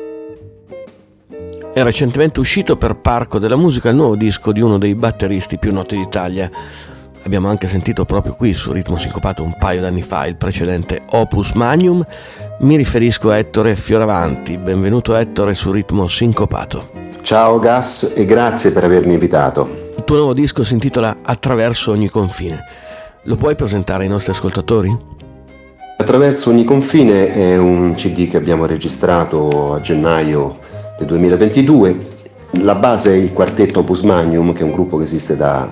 È 1.74 1.82
recentemente 1.84 2.42
uscito 2.42 2.76
per 2.76 2.98
Parco 2.98 3.40
della 3.40 3.56
Musica 3.56 3.88
il 3.88 3.96
nuovo 3.96 4.18
disco 4.18 4.52
di 4.52 4.60
uno 4.60 4.78
dei 4.78 4.94
batteristi 4.94 5.58
più 5.58 5.72
noti 5.72 5.96
d'Italia. 5.96 6.52
Abbiamo 7.24 7.48
anche 7.48 7.66
sentito 7.66 8.04
proprio 8.04 8.36
qui 8.36 8.54
su 8.54 8.74
Ritmo 8.74 8.98
Sincopato 8.98 9.42
un 9.42 9.56
paio 9.58 9.80
d'anni 9.80 10.02
fa 10.02 10.26
il 10.26 10.36
precedente 10.36 11.04
Opus 11.12 11.52
Magnum. 11.52 12.06
Mi 12.60 12.76
riferisco 12.76 13.32
a 13.32 13.38
Ettore 13.38 13.78
Fioravanti. 13.78 14.58
Benvenuto 14.58 15.16
Ettore 15.16 15.54
su 15.54 15.72
Ritmo 15.72 16.10
Sincopato. 16.10 16.90
Ciao 17.22 17.58
Gas 17.58 18.16
e 18.18 18.26
grazie 18.26 18.74
per 18.74 18.84
avermi 18.84 19.14
invitato. 19.14 19.94
Il 19.96 20.04
tuo 20.04 20.18
nuovo 20.18 20.34
disco 20.34 20.66
si 20.66 20.74
intitola 20.74 21.20
Attraverso 21.22 21.92
ogni 21.92 22.10
confine. 22.10 22.66
Lo 23.24 23.38
puoi 23.38 23.56
presentare 23.56 24.04
ai 24.04 24.10
nostri 24.10 24.34
ascoltatori? 24.34 24.94
Attraverso 25.98 26.50
ogni 26.50 26.66
confine 26.66 27.32
è 27.32 27.58
un 27.58 27.94
CD 27.94 28.28
che 28.28 28.36
abbiamo 28.36 28.66
registrato 28.66 29.72
a 29.74 29.80
gennaio 29.80 30.58
del 31.02 31.08
2022. 31.08 32.20
La 32.62 32.76
base 32.76 33.12
è 33.12 33.16
il 33.16 33.34
quartetto 33.34 33.80
Opus 33.80 34.02
Magnum, 34.02 34.54
che 34.54 34.62
è 34.62 34.66
un 34.66 34.72
gruppo 34.72 34.98
che 34.98 35.04
esiste 35.04 35.36
da 35.36 35.72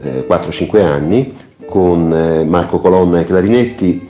eh, 0.00 0.26
4-5 0.28 0.82
anni, 0.82 1.34
con 1.66 2.12
eh, 2.12 2.44
Marco 2.44 2.78
Colonna 2.78 3.18
ai 3.18 3.24
clarinetti, 3.24 4.08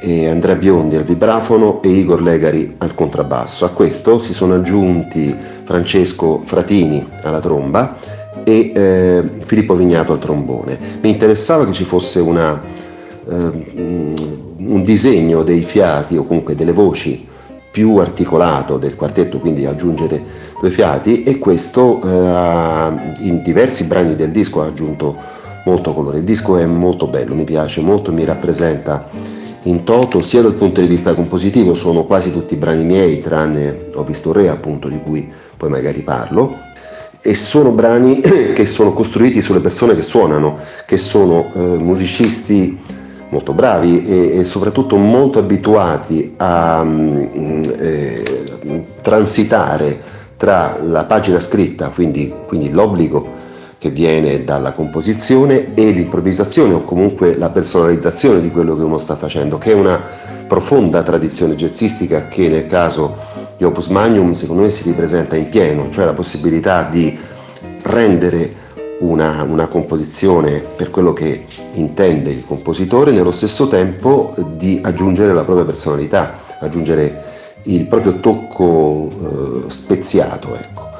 e 0.00 0.28
Andrea 0.28 0.56
Biondi 0.56 0.96
al 0.96 1.04
vibrafono 1.04 1.80
e 1.80 1.88
Igor 1.88 2.22
Legari 2.22 2.74
al 2.78 2.94
contrabbasso. 2.94 3.64
A 3.64 3.70
questo 3.70 4.18
si 4.18 4.34
sono 4.34 4.54
aggiunti 4.54 5.36
Francesco 5.62 6.42
Fratini 6.44 7.06
alla 7.22 7.38
tromba 7.38 7.96
e 8.42 8.72
eh, 8.74 9.24
Filippo 9.44 9.76
Vignato 9.76 10.12
al 10.12 10.18
trombone. 10.18 10.76
Mi 11.02 11.10
interessava 11.10 11.64
che 11.66 11.72
ci 11.72 11.84
fosse 11.84 12.18
una, 12.18 12.60
eh, 13.30 13.34
un 13.34 14.82
disegno 14.82 15.44
dei 15.44 15.60
fiati 15.60 16.16
o 16.16 16.24
comunque 16.24 16.56
delle 16.56 16.72
voci 16.72 17.30
più 17.72 17.96
articolato 17.96 18.76
del 18.76 18.94
quartetto, 18.94 19.40
quindi 19.40 19.64
aggiungere 19.64 20.22
due 20.60 20.70
fiati 20.70 21.22
e 21.22 21.38
questo 21.38 22.00
eh, 22.02 22.92
in 23.22 23.40
diversi 23.42 23.86
brani 23.86 24.14
del 24.14 24.30
disco 24.30 24.60
ha 24.62 24.66
aggiunto 24.66 25.16
molto 25.64 25.92
colore. 25.94 26.18
Il 26.18 26.24
disco 26.24 26.56
è 26.58 26.66
molto 26.66 27.08
bello, 27.08 27.34
mi 27.34 27.44
piace 27.44 27.80
molto, 27.80 28.12
mi 28.12 28.24
rappresenta 28.24 29.08
in 29.64 29.84
toto 29.84 30.20
sia 30.22 30.42
dal 30.42 30.54
punto 30.54 30.80
di 30.80 30.86
vista 30.86 31.14
compositivo, 31.14 31.74
sono 31.74 32.04
quasi 32.04 32.30
tutti 32.30 32.56
brani 32.56 32.84
miei, 32.84 33.20
tranne 33.20 33.86
ho 33.94 34.02
visto 34.02 34.32
Re 34.32 34.48
appunto 34.48 34.88
di 34.88 35.00
cui 35.00 35.30
poi 35.56 35.70
magari 35.70 36.02
parlo, 36.02 36.58
e 37.22 37.34
sono 37.34 37.70
brani 37.70 38.20
che 38.54 38.66
sono 38.66 38.92
costruiti 38.92 39.40
sulle 39.40 39.60
persone 39.60 39.94
che 39.94 40.02
suonano, 40.02 40.58
che 40.84 40.98
sono 40.98 41.50
eh, 41.54 41.58
musicisti 41.78 42.76
molto 43.32 43.54
bravi 43.54 44.04
e, 44.04 44.38
e 44.38 44.44
soprattutto 44.44 44.96
molto 44.96 45.38
abituati 45.38 46.34
a 46.36 46.84
mm, 46.84 47.62
eh, 47.78 48.84
transitare 49.00 50.20
tra 50.36 50.78
la 50.82 51.04
pagina 51.06 51.40
scritta, 51.40 51.88
quindi, 51.88 52.32
quindi 52.46 52.70
l'obbligo 52.70 53.40
che 53.78 53.90
viene 53.90 54.44
dalla 54.44 54.72
composizione 54.72 55.74
e 55.74 55.90
l'improvvisazione 55.90 56.74
o 56.74 56.84
comunque 56.84 57.36
la 57.36 57.50
personalizzazione 57.50 58.40
di 58.40 58.50
quello 58.50 58.76
che 58.76 58.82
uno 58.82 58.98
sta 58.98 59.16
facendo, 59.16 59.58
che 59.58 59.72
è 59.72 59.74
una 59.74 60.00
profonda 60.46 61.02
tradizione 61.02 61.54
jazzistica 61.54 62.28
che 62.28 62.48
nel 62.48 62.66
caso 62.66 63.16
di 63.56 63.64
Opus 63.64 63.86
Magnum 63.86 64.32
secondo 64.32 64.62
me 64.62 64.70
si 64.70 64.82
ripresenta 64.84 65.36
in 65.36 65.48
pieno, 65.48 65.88
cioè 65.90 66.04
la 66.04 66.12
possibilità 66.12 66.84
di 66.84 67.18
rendere 67.82 68.54
una, 69.02 69.42
una, 69.42 69.66
composizione 69.66 70.60
per 70.60 70.90
quello 70.90 71.12
che 71.12 71.44
intende 71.74 72.30
il 72.30 72.44
compositore, 72.44 73.12
nello 73.12 73.30
stesso 73.30 73.68
tempo 73.68 74.34
di 74.56 74.80
aggiungere 74.82 75.32
la 75.32 75.44
propria 75.44 75.64
personalità, 75.64 76.38
aggiungere 76.60 77.24
il 77.64 77.86
proprio 77.86 78.20
tocco 78.20 79.10
eh, 79.10 79.70
speziato. 79.70 80.54
Ecco. 80.54 80.90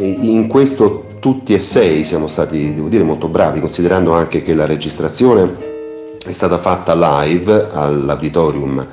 In 0.00 0.48
questo 0.48 1.06
tutti 1.18 1.54
e 1.54 1.58
sei 1.58 2.04
siamo 2.04 2.26
stati, 2.26 2.74
devo 2.74 2.88
dire, 2.88 3.04
molto 3.04 3.28
bravi, 3.28 3.60
considerando 3.60 4.12
anche 4.12 4.42
che 4.42 4.54
la 4.54 4.66
registrazione 4.66 5.70
è 6.24 6.32
stata 6.32 6.58
fatta 6.58 6.94
live 6.94 7.68
all'Auditorium 7.72 8.86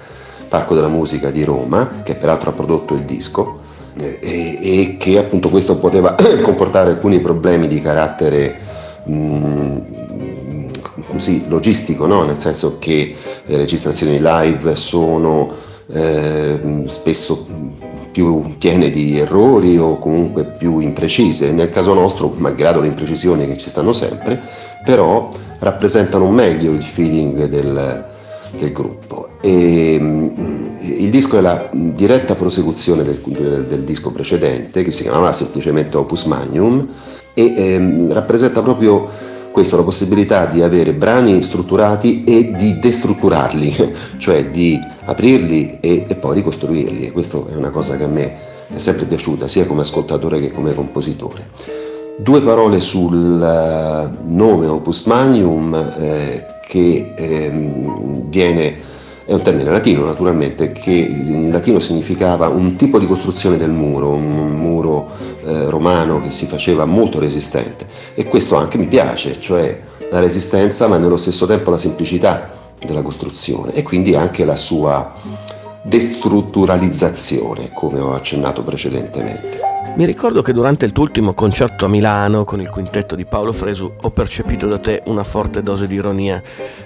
Parco 0.48 0.74
della 0.74 0.88
Musica 0.88 1.32
di 1.32 1.44
Roma, 1.44 2.02
che 2.04 2.16
peraltro 2.16 2.50
ha 2.50 2.54
prodotto 2.54 2.96
il 2.96 3.02
disco, 3.02 3.60
e, 4.00 4.60
e 4.62 4.98
che 4.98 5.18
appunto 5.18 5.50
questo 5.50 5.78
poteva 5.78 6.16
comportare 6.42 6.92
alcuni 6.92 7.20
problemi 7.20 7.68
di 7.68 7.82
carattere 7.82 8.58
mh, 9.06 9.14
mm, 9.14 9.78
così, 11.08 11.44
logistico, 11.48 12.06
no? 12.06 12.24
nel 12.24 12.38
senso 12.38 12.78
che 12.80 13.16
le 13.46 13.58
registrazioni 13.58 14.20
live 14.22 14.76
sono 14.76 15.52
eh, 15.92 16.84
spesso 16.88 17.46
più 18.12 18.58
piene 18.58 18.90
di 18.90 19.20
errori 19.20 19.78
o 19.78 19.98
comunque 19.98 20.46
più 20.46 20.80
imprecise. 20.80 21.52
Nel 21.52 21.70
caso 21.70 21.94
nostro, 21.94 22.34
malgrado 22.38 22.80
le 22.80 22.88
imprecisioni 22.88 23.48
che 23.48 23.58
ci 23.58 23.70
stanno 23.70 23.94
sempre, 23.94 24.40
però 24.84 25.30
rappresentano 25.60 26.30
meglio 26.30 26.72
il 26.72 26.84
feeling 26.84 27.46
del, 27.46 28.06
del 28.58 28.72
gruppo. 28.72 29.29
E, 29.42 29.98
mm, 30.00 30.28
il 30.82 31.10
disco 31.10 31.38
è 31.38 31.42
la 31.42 31.70
diretta 31.72 32.36
prosecuzione 32.36 33.04
del, 33.04 33.22
del, 33.26 33.66
del, 33.66 33.84
disco 33.84 34.12
precedente, 34.12 34.84
che 34.84 34.92
si 34.92 35.04
chiamava 35.04 35.32
semplicemente 35.32 35.98
Opus 35.98 36.24
Magnum, 36.24 36.88
e 37.34 37.54
ehm, 37.56 38.12
rappresenta 38.12 38.62
proprio 38.62 39.10
questo, 39.52 39.78
la 39.78 39.84
possibilità 39.84 40.46
di 40.46 40.62
avere 40.62 40.94
brani 40.94 41.42
strutturati 41.42 42.24
e 42.24 42.54
di 42.56 42.80
destrutturarli, 42.80 43.94
cioè 44.18 44.50
di 44.50 44.80
aprirli 45.06 45.80
e, 45.80 46.06
e 46.08 46.16
poi 46.16 46.36
ricostruirli. 46.36 47.08
E 47.08 47.12
questa 47.12 47.38
è 47.48 47.56
una 47.56 47.72
cosa 47.72 47.98
che 47.98 48.04
a 48.04 48.08
me 48.08 48.36
è 48.72 48.78
sempre 48.78 49.06
piaciuta, 49.06 49.48
sia 49.48 49.66
come 49.66 49.82
ascoltatore 49.82 50.40
che 50.40 50.52
come 50.52 50.74
compositore. 50.74 51.50
Due 52.18 52.42
parole 52.42 52.82
sul 52.82 53.42
eh, 53.42 54.10
nome 54.26 54.68
Opus 54.68 55.06
Magnum 55.06 55.74
eh, 55.98 56.46
che 56.68 57.14
ehm, 57.16 58.30
viene 58.30 58.76
è 59.30 59.34
un 59.34 59.44
termine 59.44 59.70
latino 59.70 60.04
naturalmente 60.06 60.72
che 60.72 60.90
in 60.92 61.52
latino 61.52 61.78
significava 61.78 62.48
un 62.48 62.76
tipo 62.76 62.98
di 62.98 63.06
costruzione 63.06 63.58
del 63.58 63.70
muro, 63.70 64.10
un 64.10 64.54
muro 64.54 65.08
eh, 65.46 65.70
romano 65.70 66.20
che 66.20 66.32
si 66.32 66.48
faceva 66.48 66.86
molto 66.86 67.20
resistente 67.20 67.86
e 68.16 68.26
questo 68.26 68.56
anche 68.56 68.80
mi 68.80 68.88
piace, 68.88 69.40
cioè 69.40 69.80
la 70.10 70.20
resistenza 70.20 70.88
ma 70.88 70.98
nello 70.98 71.16
stesso 71.16 71.46
tempo 71.46 71.70
la 71.70 71.78
semplicità 71.78 72.50
della 72.84 73.04
costruzione 73.04 73.74
e 73.74 73.84
quindi 73.84 74.16
anche 74.16 74.46
la 74.46 74.56
sua 74.56 75.14
destrutturalizzazione 75.84 77.70
come 77.72 78.00
ho 78.00 78.16
accennato 78.16 78.64
precedentemente. 78.64 79.69
Mi 80.00 80.06
ricordo 80.06 80.42
che 80.42 80.54
durante 80.54 80.86
il 80.86 80.94
tuo 80.94 81.04
ultimo 81.04 81.34
concerto 81.34 81.84
a 81.84 81.90
Milano 81.90 82.46
con 82.46 82.62
il 82.62 82.70
quintetto 82.70 83.18
di 83.18 83.26
Paolo 83.26 83.52
Fresu 83.52 83.96
ho 84.02 84.12
percepito 84.12 84.66
da 84.66 84.78
te 84.78 85.02
una 85.08 85.26
forte 85.26 85.62
dose 85.62 85.88
di 85.88 85.96
ironia 85.96 86.42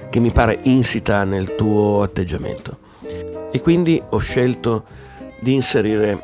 che 0.09 0.20
mi 0.20 0.32
pare 0.32 0.57
insita 0.64 1.24
nel 1.24 1.53
tuo 1.53 2.01
atteggiamento. 2.01 2.76
E 3.51 3.61
quindi 3.61 4.01
ho 4.09 4.18
scelto 4.18 4.86
di 5.41 5.53
inserire, 5.53 6.24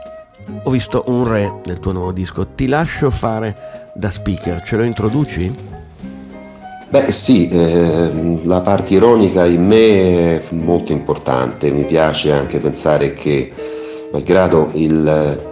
ho 0.63 0.69
visto 0.71 1.03
un 1.09 1.27
re 1.27 1.59
del 1.63 1.77
tuo 1.77 1.91
nuovo 1.91 2.11
disco, 2.11 2.47
ti 2.55 2.65
lascio 2.65 3.11
fare 3.11 3.91
da 3.93 4.09
speaker, 4.09 4.63
ce 4.63 4.75
lo 4.75 4.81
introduci? 4.81 5.51
Beh 6.89 7.11
sì, 7.11 7.49
eh, 7.49 8.39
la 8.45 8.61
parte 8.61 8.95
ironica 8.95 9.45
in 9.45 9.63
me 9.63 10.39
è 10.39 10.41
molto 10.55 10.91
importante, 10.91 11.69
mi 11.69 11.85
piace 11.85 12.31
anche 12.31 12.59
pensare 12.59 13.13
che 13.13 13.51
malgrado 14.11 14.71
il 14.73 15.49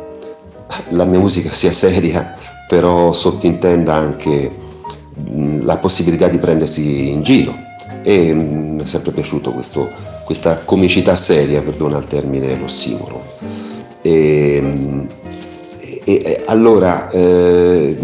la 0.89 1.05
mia 1.05 1.19
musica 1.19 1.51
sia 1.51 1.71
seria, 1.71 2.35
però 2.67 3.13
sottintenda 3.13 3.93
anche 3.93 4.65
la 5.61 5.77
possibilità 5.77 6.27
di 6.27 6.37
prendersi 6.37 7.09
in 7.11 7.23
giro. 7.23 7.55
E 8.03 8.33
mi 8.33 8.81
è 8.81 8.85
sempre 8.85 9.11
piaciuto 9.11 9.51
questo, 9.51 9.89
questa 10.23 10.57
comicità 10.63 11.15
seria, 11.15 11.61
perdona 11.61 11.97
il 11.97 12.05
termine 12.05 12.57
l'ossimoro. 12.57 13.23
E, 14.01 15.07
e, 16.03 16.43
allora, 16.45 17.09
eh, 17.09 17.97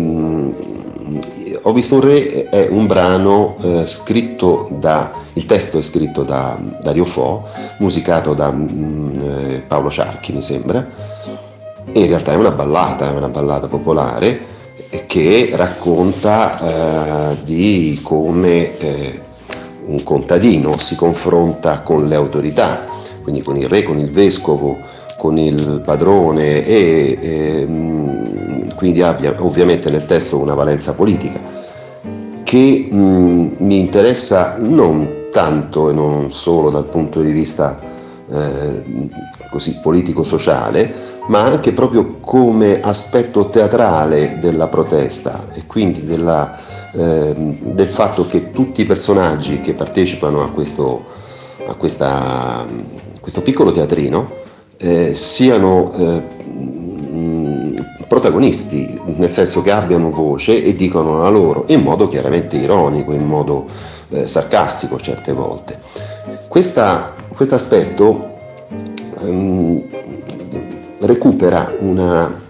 ho 1.65 1.71
visto 1.71 1.95
un 1.95 2.01
re 2.01 2.49
è 2.49 2.67
un 2.69 2.85
brano 2.87 3.55
eh, 3.61 3.87
scritto 3.87 4.67
da, 4.79 5.11
il 5.33 5.45
testo 5.45 5.77
è 5.77 5.81
scritto 5.81 6.23
da 6.23 6.59
Dario 6.81 7.05
Fo, 7.05 7.47
musicato 7.77 8.33
da 8.33 8.51
mm, 8.51 9.09
eh, 9.21 9.63
Paolo 9.65 9.89
Ciarchi 9.89 10.33
mi 10.33 10.41
sembra, 10.41 10.85
in 11.91 12.07
realtà 12.07 12.31
è 12.31 12.35
una 12.35 12.51
ballata, 12.51 13.11
è 13.11 13.15
una 13.15 13.29
ballata 13.29 13.67
popolare 13.67 14.51
che 15.05 15.51
racconta 15.53 17.31
eh, 17.31 17.37
di 17.43 17.99
come 18.03 18.77
eh, 18.77 19.21
un 19.85 20.03
contadino 20.03 20.77
si 20.77 20.95
confronta 20.95 21.81
con 21.81 22.07
le 22.07 22.15
autorità, 22.15 22.85
quindi 23.21 23.41
con 23.41 23.57
il 23.57 23.67
re, 23.67 23.83
con 23.83 23.99
il 23.99 24.11
vescovo, 24.11 24.77
con 25.17 25.37
il 25.37 25.81
padrone 25.83 26.65
e, 26.65 27.17
e 27.19 27.65
mm, 27.67 28.69
quindi 28.75 29.01
abbia 29.01 29.35
ovviamente 29.39 29.89
nel 29.89 30.05
testo 30.05 30.37
una 30.37 30.53
valenza 30.53 30.93
politica 30.93 31.39
che 32.43 32.87
mh, 32.89 32.95
mm, 32.95 33.51
mi 33.57 33.79
interessa 33.79 34.57
non 34.59 35.27
tanto 35.31 35.89
e 35.89 35.93
non 35.93 36.31
solo 36.31 36.69
dal 36.69 36.87
punto 36.87 37.21
di 37.21 37.31
vista 37.31 37.79
eh, 38.29 39.09
così 39.49 39.79
politico-sociale, 39.81 41.12
ma 41.27 41.41
anche 41.41 41.71
proprio 41.73 42.17
come 42.19 42.79
aspetto 42.81 43.49
teatrale 43.49 44.37
della 44.39 44.67
protesta 44.67 45.47
e 45.53 45.65
quindi 45.65 46.03
della, 46.03 46.57
eh, 46.91 47.33
del 47.35 47.87
fatto 47.87 48.25
che 48.25 48.51
tutti 48.51 48.81
i 48.81 48.85
personaggi 48.85 49.61
che 49.61 49.73
partecipano 49.73 50.43
a 50.43 50.49
questo, 50.49 51.05
a 51.65 51.75
questa, 51.75 52.65
questo 53.19 53.41
piccolo 53.41 53.71
teatrino 53.71 54.41
eh, 54.77 55.15
siano 55.15 55.91
eh, 55.93 56.23
protagonisti, 58.13 59.01
nel 59.05 59.31
senso 59.31 59.63
che 59.63 59.71
abbiano 59.71 60.11
voce 60.11 60.63
e 60.63 60.75
dicono 60.75 61.17
la 61.17 61.29
loro 61.29 61.65
in 61.69 61.81
modo 61.81 62.07
chiaramente 62.07 62.57
ironico, 62.57 63.11
in 63.11 63.25
modo 63.25 63.65
eh, 64.09 64.27
sarcastico 64.27 64.99
certe 64.99 65.31
volte. 65.31 65.79
Questo 66.47 67.55
aspetto 67.55 68.35
ehm, 69.19 69.83
recupera 71.03 71.73
una, 71.79 72.41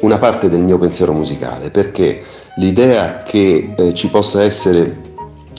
una 0.00 0.18
parte 0.18 0.48
del 0.48 0.60
mio 0.60 0.78
pensiero 0.78 1.12
musicale, 1.12 1.70
perché 1.70 2.22
l'idea 2.56 3.22
che 3.22 3.74
eh, 3.76 3.94
ci 3.94 4.08
possa 4.08 4.42
essere 4.42 5.02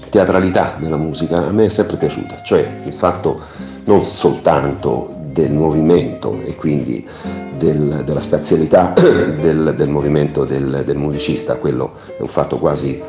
teatralità 0.10 0.76
nella 0.80 0.98
musica 0.98 1.48
a 1.48 1.52
me 1.52 1.66
è 1.66 1.70
sempre 1.70 1.98
piaciuta, 1.98 2.42
cioè 2.42 2.66
il 2.86 2.94
fatto 2.94 3.42
non 3.86 4.02
soltanto 4.04 5.14
del 5.26 5.52
movimento 5.52 6.40
e 6.46 6.56
quindi 6.56 7.06
del, 7.58 8.02
della 8.06 8.22
spazialità 8.22 8.94
del, 9.40 9.74
del 9.76 9.90
movimento 9.90 10.46
del, 10.46 10.84
del, 10.86 10.98
musicista, 10.98 11.58
quello 11.58 11.94
è 12.18 12.22
un 12.22 12.28
fatto 12.30 12.60
quasi 12.60 13.02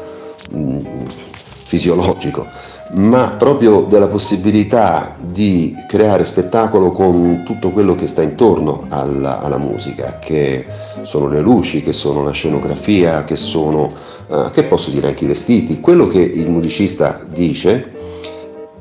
mh, 0.51 0.59
mm, 0.59 1.07
fisiologico, 1.09 2.47
ma 2.93 3.33
proprio 3.33 3.83
della 3.83 4.07
possibilità 4.07 5.17
di 5.31 5.75
creare 5.89 6.25
spettacolo 6.25 6.91
con 6.91 7.43
tutto 7.45 7.71
quello 7.73 7.95
che 7.95 8.07
sta 8.07 8.23
intorno 8.23 8.87
alla, 8.89 9.41
alla 9.41 9.59
musica, 9.59 10.19
che 10.19 10.65
sono 11.03 11.29
le 11.29 11.41
luci, 11.41 11.83
che 11.83 11.93
sono 11.93 12.23
la 12.23 12.31
scenografia, 12.31 13.25
che 13.25 13.37
sono, 13.37 13.93
uh, 14.29 14.51
che 14.51 14.65
posso 14.65 14.91
dire 14.91 15.09
anche 15.09 15.25
i 15.25 15.29
vestiti, 15.29 15.81
quello 15.81 16.07
che 16.07 16.21
il 16.21 16.49
musicista 16.49 17.21
dice 17.29 17.95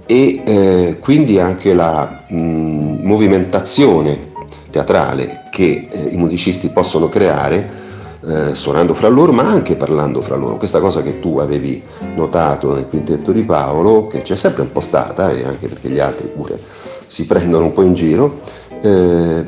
e 0.08 0.42
eh, 0.46 0.98
quindi 1.00 1.40
anche 1.40 1.74
la 1.74 2.24
mh, 2.28 3.00
movimentazione 3.02 4.34
teatrale 4.70 5.48
che 5.50 5.88
eh, 5.90 6.10
i 6.12 6.18
musicisti 6.18 6.70
possono 6.70 7.10
creare 7.10 7.84
eh, 8.28 8.56
suonando 8.56 8.94
fra 8.94 9.08
loro 9.08 9.32
ma 9.32 9.44
anche 9.44 9.76
parlando 9.76 10.22
fra 10.22 10.36
loro. 10.36 10.58
Questa 10.58 10.80
cosa 10.80 11.02
che 11.02 11.20
tu 11.20 11.40
avevi 11.40 11.82
notato 12.16 12.74
nel 12.74 12.88
quintetto 12.88 13.32
di 13.32 13.44
Paolo, 13.44 14.08
che 14.08 14.22
c'è 14.22 14.36
sempre 14.36 14.64
un 14.64 14.72
po' 14.72 14.82
stata 14.82 15.32
e 15.32 15.44
anche 15.44 15.68
perché 15.68 15.90
gli 15.90 16.00
altri 16.00 16.28
pure 16.28 16.60
si 17.06 17.26
prendono 17.26 17.66
un 17.66 17.74
po' 17.74 17.84
in 17.84 17.94
giro, 17.94 18.64
Eh, 18.86 19.44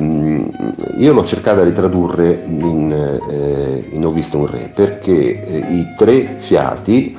io 0.98 1.14
l'ho 1.14 1.24
cercata 1.24 1.64
di 1.64 1.72
tradurre 1.72 2.44
in, 2.48 2.90
eh, 3.30 3.86
in 3.92 4.04
Ho 4.04 4.10
visto 4.10 4.40
un 4.40 4.48
re 4.48 4.72
perché 4.74 5.42
eh, 5.42 5.58
i 5.70 5.94
tre 5.96 6.38
fiati, 6.40 7.16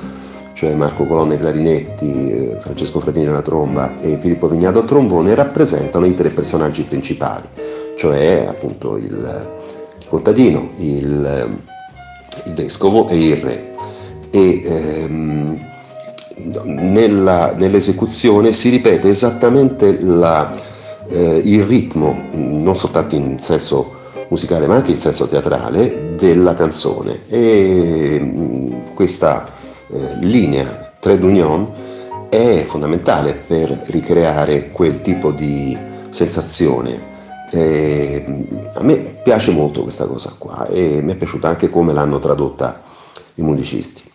cioè 0.53 0.73
Marco 0.73 1.05
Colonna 1.05 1.33
ai 1.33 1.39
clarinetti, 1.39 2.31
eh, 2.31 2.57
Francesco 2.59 2.99
Fratini 2.99 3.27
alla 3.27 3.43
tromba 3.43 3.99
e 4.01 4.17
Filippo 4.19 4.49
Vignato 4.49 4.79
al 4.79 4.85
trombone, 4.85 5.33
rappresentano 5.33 6.05
i 6.07 6.13
tre 6.13 6.31
personaggi 6.31 6.83
principali, 6.83 7.47
cioè 7.95 8.47
appunto 8.49 8.97
il 8.97 9.15
contadino, 10.09 10.69
il, 10.77 11.59
il, 12.45 12.53
vescovo 12.53 13.07
e 13.07 13.17
il 13.17 13.37
re. 13.37 13.73
E, 14.31 14.61
ehm, 14.63 15.67
nella, 16.63 17.53
nell'esecuzione 17.57 18.53
si 18.53 18.69
ripete 18.69 19.09
esattamente 19.09 19.99
la, 20.01 20.51
eh, 21.09 21.41
il 21.43 21.63
ritmo, 21.63 22.27
non 22.33 22.75
soltanto 22.75 23.15
in 23.15 23.39
senso 23.39 23.97
musicale 24.29 24.67
ma 24.67 24.75
anche 24.75 24.91
in 24.91 24.97
senso 24.97 25.27
teatrale, 25.27 26.15
della 26.15 26.53
canzone. 26.53 27.23
E 27.27 28.19
mm, 28.21 28.93
questa 28.93 29.45
eh, 29.91 30.15
linea 30.19 30.91
Trade 30.99 31.25
Union 31.25 31.71
è 32.29 32.63
fondamentale 32.67 33.33
per 33.33 33.69
ricreare 33.87 34.69
quel 34.69 35.01
tipo 35.01 35.31
di 35.31 35.77
sensazione. 36.09 37.08
E 37.51 38.25
mm, 38.27 38.43
a 38.75 38.83
me 38.83 39.19
piace 39.23 39.51
molto 39.51 39.83
questa 39.83 40.07
cosa 40.07 40.33
qua 40.37 40.67
e 40.67 41.01
mi 41.01 41.13
è 41.13 41.15
piaciuta 41.15 41.47
anche 41.47 41.69
come 41.69 41.93
l'hanno 41.93 42.19
tradotta 42.19 42.81
i 43.35 43.41
musicisti. 43.41 44.11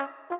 Thank 0.00 0.10
you. 0.30 0.39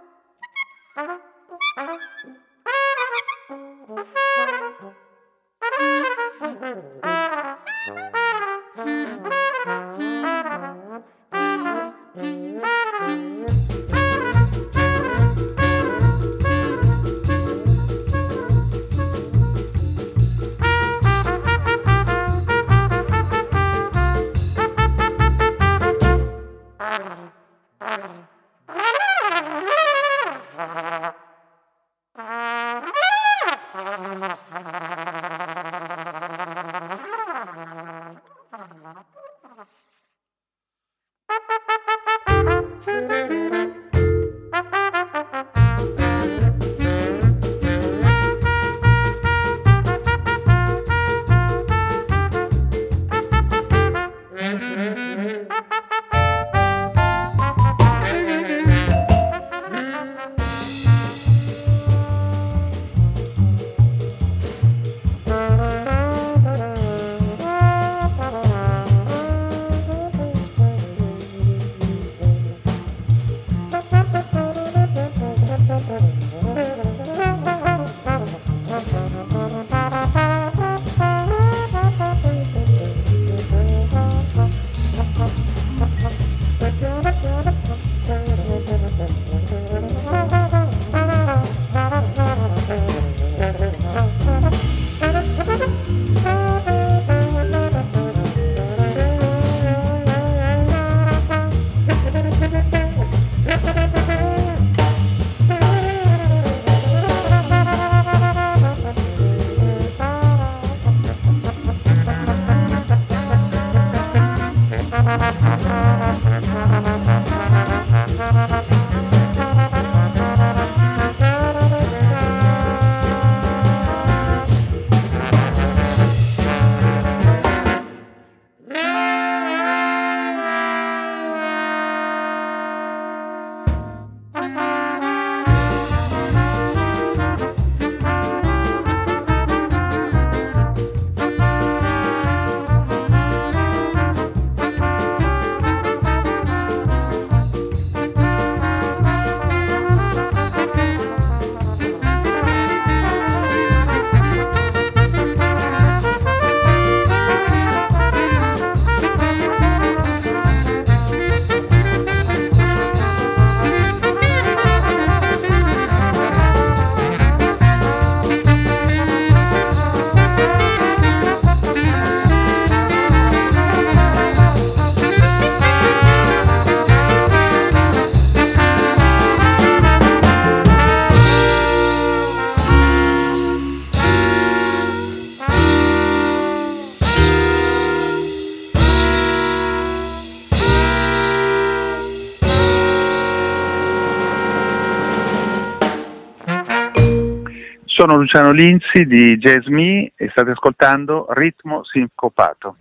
Sono 198.11 198.23
Luciano 198.23 198.51
Linzi 198.51 199.07
di 199.07 199.39
Jazz 199.39 199.67
Me 199.67 200.11
e 200.17 200.29
state 200.31 200.51
ascoltando 200.51 201.27
Ritmo 201.31 201.85
Sincopato. 201.85 202.75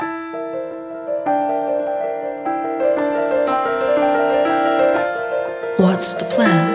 What's 5.78 6.16
the 6.18 6.26
plan? 6.34 6.68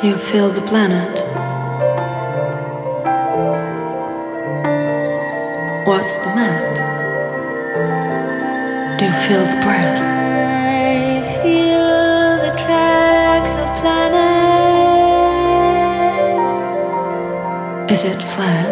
You 0.00 0.16
feel 0.16 0.48
the 0.48 0.62
planet? 0.62 1.22
What's 5.84 6.16
the 6.16 6.34
map? 6.34 6.78
You 9.02 9.12
feel 9.12 9.44
the 9.44 9.60
breath? 9.60 10.31
Is 17.92 18.04
it 18.04 18.22
flat? 18.22 18.71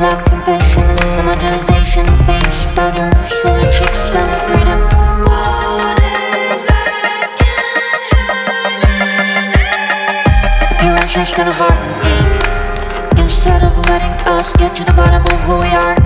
Love, 0.00 0.24
compassion, 0.24 0.88
immortalization, 1.20 2.06
face 2.24 2.64
butter, 2.74 3.12
swollen 3.26 3.70
cheeks, 3.70 3.98
spell 4.08 4.24
freedom. 4.48 4.80
Appearances 10.72 11.34
gonna 11.36 11.52
hurt 11.52 11.76
and 11.84 11.92
ache. 12.08 13.20
Instead 13.20 13.62
of 13.62 13.76
letting 13.90 14.16
us 14.24 14.54
get 14.54 14.74
to 14.74 14.84
the 14.84 14.92
bottom 14.94 15.20
of 15.20 15.38
who 15.44 15.60
we 15.60 15.68
are. 15.68 15.96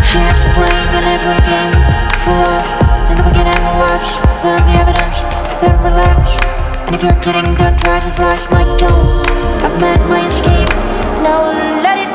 She 0.00 0.16
is 0.16 0.42
playing 0.56 0.90
a 0.96 1.02
little 1.12 1.36
game 1.44 1.76
for 2.24 2.40
us. 2.56 2.72
In 3.12 3.20
the 3.20 3.24
beginning 3.28 3.60
was 3.84 4.16
then 4.40 4.56
the 4.64 4.80
evidence, 4.80 5.28
then 5.60 5.76
relax. 5.84 6.40
And 6.86 6.96
if 6.96 7.02
you're 7.02 7.20
kidding, 7.20 7.54
don't 7.56 7.78
try 7.78 8.00
to 8.00 8.10
flash 8.16 8.48
my 8.50 8.64
tone. 8.80 9.26
I've 9.60 9.78
met 9.78 10.00
my 10.08 10.26
escape. 10.26 10.91
Now 11.22 11.52
let 11.82 11.98
it 11.98 12.11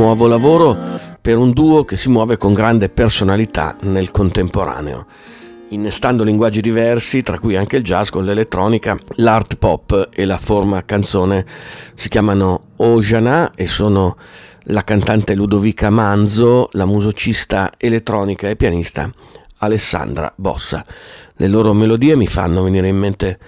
Nuovo 0.00 0.28
lavoro 0.28 0.74
per 1.20 1.36
un 1.36 1.52
duo 1.52 1.84
che 1.84 1.94
si 1.94 2.08
muove 2.08 2.38
con 2.38 2.54
grande 2.54 2.88
personalità 2.88 3.76
nel 3.82 4.10
contemporaneo. 4.10 5.04
Innestando 5.68 6.24
linguaggi 6.24 6.62
diversi, 6.62 7.20
tra 7.20 7.38
cui 7.38 7.54
anche 7.54 7.76
il 7.76 7.82
jazz 7.82 8.08
con 8.08 8.24
l'elettronica, 8.24 8.96
l'art 9.16 9.56
pop 9.56 10.08
e 10.10 10.24
la 10.24 10.38
forma 10.38 10.86
canzone 10.86 11.44
si 11.92 12.08
chiamano 12.08 12.62
Ojana 12.76 13.50
e 13.54 13.66
sono 13.66 14.16
la 14.64 14.84
cantante 14.84 15.34
Ludovica 15.34 15.90
Manzo, 15.90 16.70
la 16.72 16.86
musicista 16.86 17.70
elettronica 17.76 18.48
e 18.48 18.56
pianista 18.56 19.12
Alessandra 19.58 20.32
Bossa. 20.34 20.82
Le 21.36 21.46
loro 21.46 21.74
melodie 21.74 22.16
mi 22.16 22.26
fanno 22.26 22.62
venire 22.62 22.88
in 22.88 22.96
mente 22.96 23.38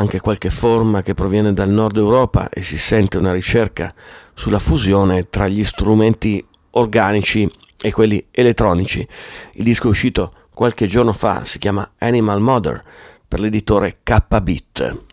anche 0.00 0.18
qualche 0.18 0.48
forma 0.48 1.02
che 1.02 1.12
proviene 1.12 1.52
dal 1.52 1.68
nord 1.68 1.98
Europa 1.98 2.48
e 2.48 2.62
si 2.62 2.78
sente 2.78 3.18
una 3.18 3.32
ricerca 3.32 3.92
sulla 4.32 4.58
fusione 4.58 5.28
tra 5.28 5.46
gli 5.46 5.62
strumenti 5.62 6.42
organici 6.70 7.48
e 7.78 7.92
quelli 7.92 8.26
elettronici. 8.30 9.06
Il 9.52 9.64
disco 9.64 9.88
uscito 9.88 10.32
qualche 10.54 10.86
giorno 10.86 11.12
fa, 11.12 11.44
si 11.44 11.58
chiama 11.58 11.92
Animal 11.98 12.40
Mother 12.40 12.82
per 13.28 13.40
l'editore 13.40 13.98
K-Beat. 14.02 15.09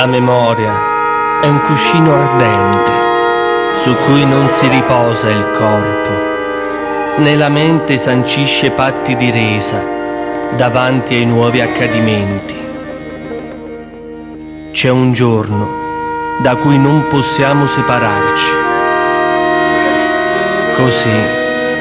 La 0.00 0.06
memoria 0.06 1.42
è 1.42 1.46
un 1.46 1.60
cuscino 1.60 2.14
ardente 2.14 2.90
su 3.82 3.94
cui 4.06 4.24
non 4.24 4.48
si 4.48 4.66
riposa 4.68 5.28
il 5.28 5.50
corpo, 5.50 7.20
né 7.20 7.36
la 7.36 7.50
mente 7.50 7.98
sancisce 7.98 8.70
patti 8.70 9.14
di 9.14 9.30
resa 9.30 9.84
davanti 10.56 11.16
ai 11.16 11.26
nuovi 11.26 11.60
accadimenti. 11.60 12.56
C'è 14.70 14.88
un 14.88 15.12
giorno 15.12 15.68
da 16.38 16.56
cui 16.56 16.78
non 16.78 17.06
possiamo 17.06 17.66
separarci. 17.66 18.52
Così 20.76 21.18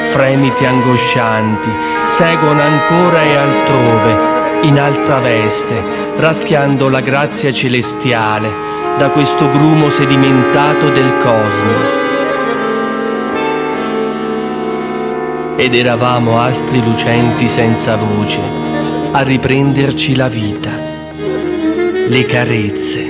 fremiti 0.10 0.66
angoscianti, 0.66 1.72
seguono 2.18 2.62
ancora 2.62 3.22
e 3.22 3.36
altrove, 3.38 4.18
in 4.64 4.78
altra 4.78 5.20
veste, 5.20 6.09
raschiando 6.20 6.90
la 6.90 7.00
grazia 7.00 7.50
celestiale 7.50 8.52
da 8.98 9.10
questo 9.10 9.50
grumo 9.50 9.88
sedimentato 9.88 10.90
del 10.90 11.16
cosmo. 11.16 11.98
Ed 15.56 15.74
eravamo 15.74 16.42
astri 16.42 16.84
lucenti 16.84 17.48
senza 17.48 17.96
voce, 17.96 18.42
a 19.12 19.22
riprenderci 19.22 20.16
la 20.16 20.28
vita, 20.28 20.72
le 22.08 22.26
carezze 22.26 23.10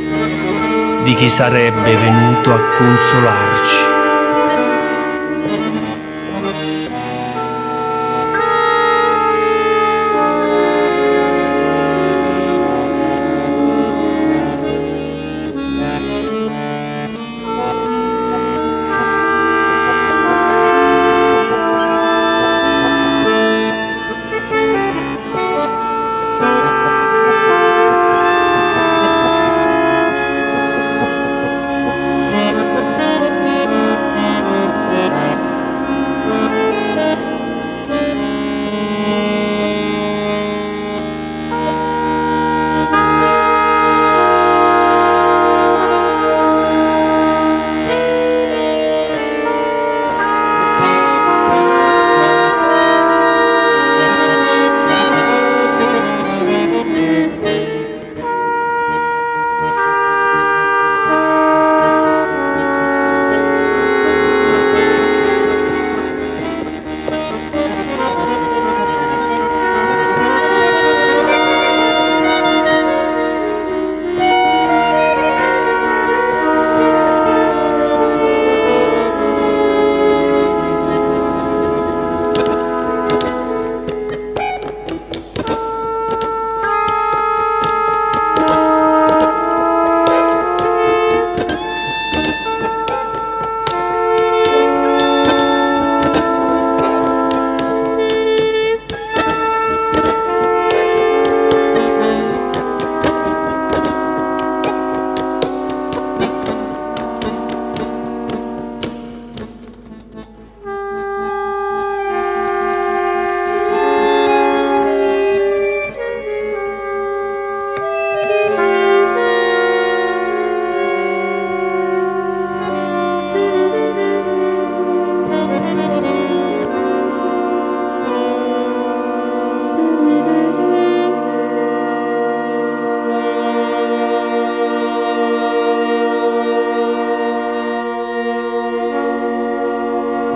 di 1.03 1.16
chi 1.16 1.30
sarebbe 1.30 1.95
venuto 1.95 2.53
a 2.53 2.60
consolarci. 2.78 3.79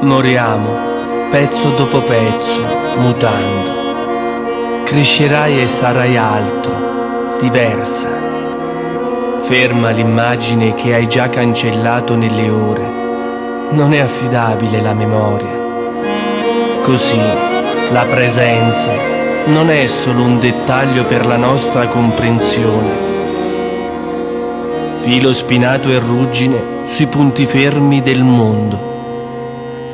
Moriamo 0.04 1.30
pezzo 1.32 1.70
dopo 1.70 1.99
pezzo, 1.99 2.62
mutando. 2.97 4.84
Crescerai 4.84 5.62
e 5.62 5.68
sarai 5.68 6.18
altro, 6.18 7.32
diversa. 7.39 8.10
Ferma 9.39 9.91
l'immagine 9.91 10.76
che 10.76 10.93
hai 10.93 11.08
già 11.08 11.30
cancellato 11.30 12.18
nelle 12.18 12.49
ore. 12.49 12.86
Non 13.70 13.93
è 13.93 13.99
affidabile 13.99 14.82
la 14.82 14.93
memoria. 14.93 15.58
Così 16.82 17.22
la 17.91 18.04
presenza 18.04 18.91
non 19.45 19.70
è 19.70 19.88
solo 19.88 20.24
un 20.24 20.38
dettaglio 20.38 21.06
per 21.06 21.26
la 21.26 21.38
nostra 21.38 21.88
comprensione. 21.88 22.91
Filo 24.97 25.32
spinato 25.32 25.88
e 25.88 25.97
ruggine 25.99 26.82
sui 26.84 27.08
punti 27.08 27.45
fermi 27.45 28.01
del 28.01 28.24
mondo 28.24 28.91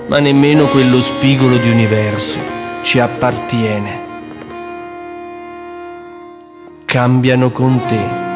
ma 0.09 0.17
nemmeno 0.17 0.65
quello 0.65 1.01
spigolo 1.01 1.57
di 1.57 1.69
universo 1.69 2.39
ci 2.81 2.99
appartiene. 2.99 4.07
Cambiano 6.83 7.51
con 7.51 7.79
te 7.85 8.27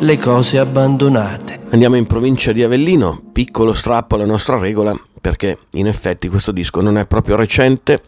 le 0.00 0.18
cose 0.18 0.58
abbandonate. 0.58 1.60
Andiamo 1.70 1.94
in 1.94 2.06
provincia 2.06 2.50
di 2.50 2.64
Avellino, 2.64 3.22
piccolo 3.32 3.72
strappo 3.72 4.16
alla 4.16 4.24
nostra 4.24 4.58
regola, 4.58 4.92
perché 5.20 5.58
in 5.72 5.86
effetti 5.86 6.28
questo 6.28 6.50
disco 6.50 6.80
non 6.80 6.98
è 6.98 7.06
proprio 7.06 7.36
recente, 7.36 8.02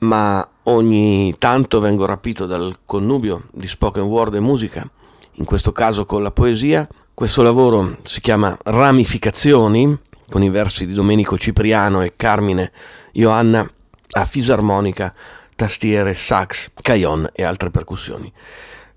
ma 0.00 0.48
ogni 0.64 1.34
tanto 1.38 1.80
vengo 1.80 2.04
rapito 2.04 2.46
dal 2.46 2.76
connubio 2.86 3.48
di 3.50 3.66
spoken 3.66 4.04
word 4.04 4.36
e 4.36 4.40
musica, 4.40 4.88
in 5.32 5.44
questo 5.44 5.72
caso 5.72 6.04
con 6.04 6.22
la 6.22 6.30
poesia. 6.30 6.86
Questo 7.12 7.42
lavoro 7.42 7.96
si 8.02 8.20
chiama 8.20 8.56
Ramificazioni 8.62 9.98
con 10.30 10.42
i 10.42 10.50
versi 10.50 10.86
di 10.86 10.92
Domenico 10.92 11.38
Cipriano 11.38 12.02
e 12.02 12.14
Carmine 12.16 12.72
Ioanna 13.12 13.68
a 14.10 14.24
fisarmonica, 14.24 15.12
tastiere, 15.54 16.14
sax, 16.14 16.70
cajon 16.80 17.28
e 17.32 17.44
altre 17.44 17.70
percussioni. 17.70 18.32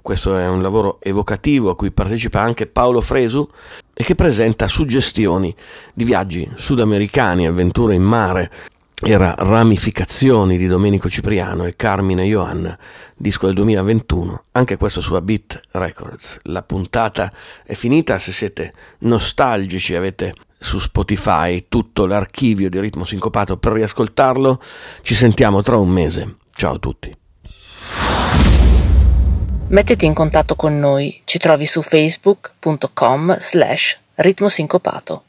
Questo 0.01 0.37
è 0.37 0.47
un 0.47 0.61
lavoro 0.61 0.99
evocativo 1.01 1.69
a 1.69 1.75
cui 1.75 1.91
partecipa 1.91 2.39
anche 2.39 2.67
Paolo 2.67 3.01
Fresu 3.01 3.47
e 3.93 4.03
che 4.03 4.15
presenta 4.15 4.67
suggestioni 4.67 5.53
di 5.93 6.03
viaggi 6.03 6.49
sudamericani, 6.55 7.45
avventure 7.45 7.95
in 7.95 8.03
mare, 8.03 8.51
era 9.01 9.33
Ramificazioni 9.37 10.57
di 10.57 10.67
Domenico 10.67 11.09
Cipriano 11.09 11.65
e 11.65 11.75
Carmine 11.75 12.25
Ioanna, 12.25 12.77
disco 13.15 13.45
del 13.45 13.55
2021, 13.55 14.43
anche 14.51 14.77
questo 14.77 14.99
su 14.99 15.19
Beat 15.21 15.61
Records. 15.71 16.39
La 16.43 16.63
puntata 16.63 17.31
è 17.63 17.73
finita, 17.73 18.17
se 18.17 18.31
siete 18.31 18.73
nostalgici 18.99 19.95
avete 19.95 20.33
su 20.57 20.79
Spotify 20.79 21.65
tutto 21.69 22.05
l'archivio 22.05 22.69
di 22.69 22.79
Ritmo 22.79 23.05
Sincopato 23.05 23.57
per 23.57 23.71
riascoltarlo. 23.73 24.59
Ci 25.01 25.15
sentiamo 25.15 25.61
tra 25.61 25.77
un 25.77 25.89
mese. 25.89 26.35
Ciao 26.51 26.73
a 26.73 26.79
tutti. 26.79 27.15
Mettiti 29.69 30.05
in 30.05 30.13
contatto 30.13 30.55
con 30.55 30.77
noi, 30.79 31.21
ci 31.25 31.37
trovi 31.37 31.65
su 31.65 31.81
facebook.com 31.81 33.37
slash 33.39 33.97
ritmosincopato. 34.15 35.23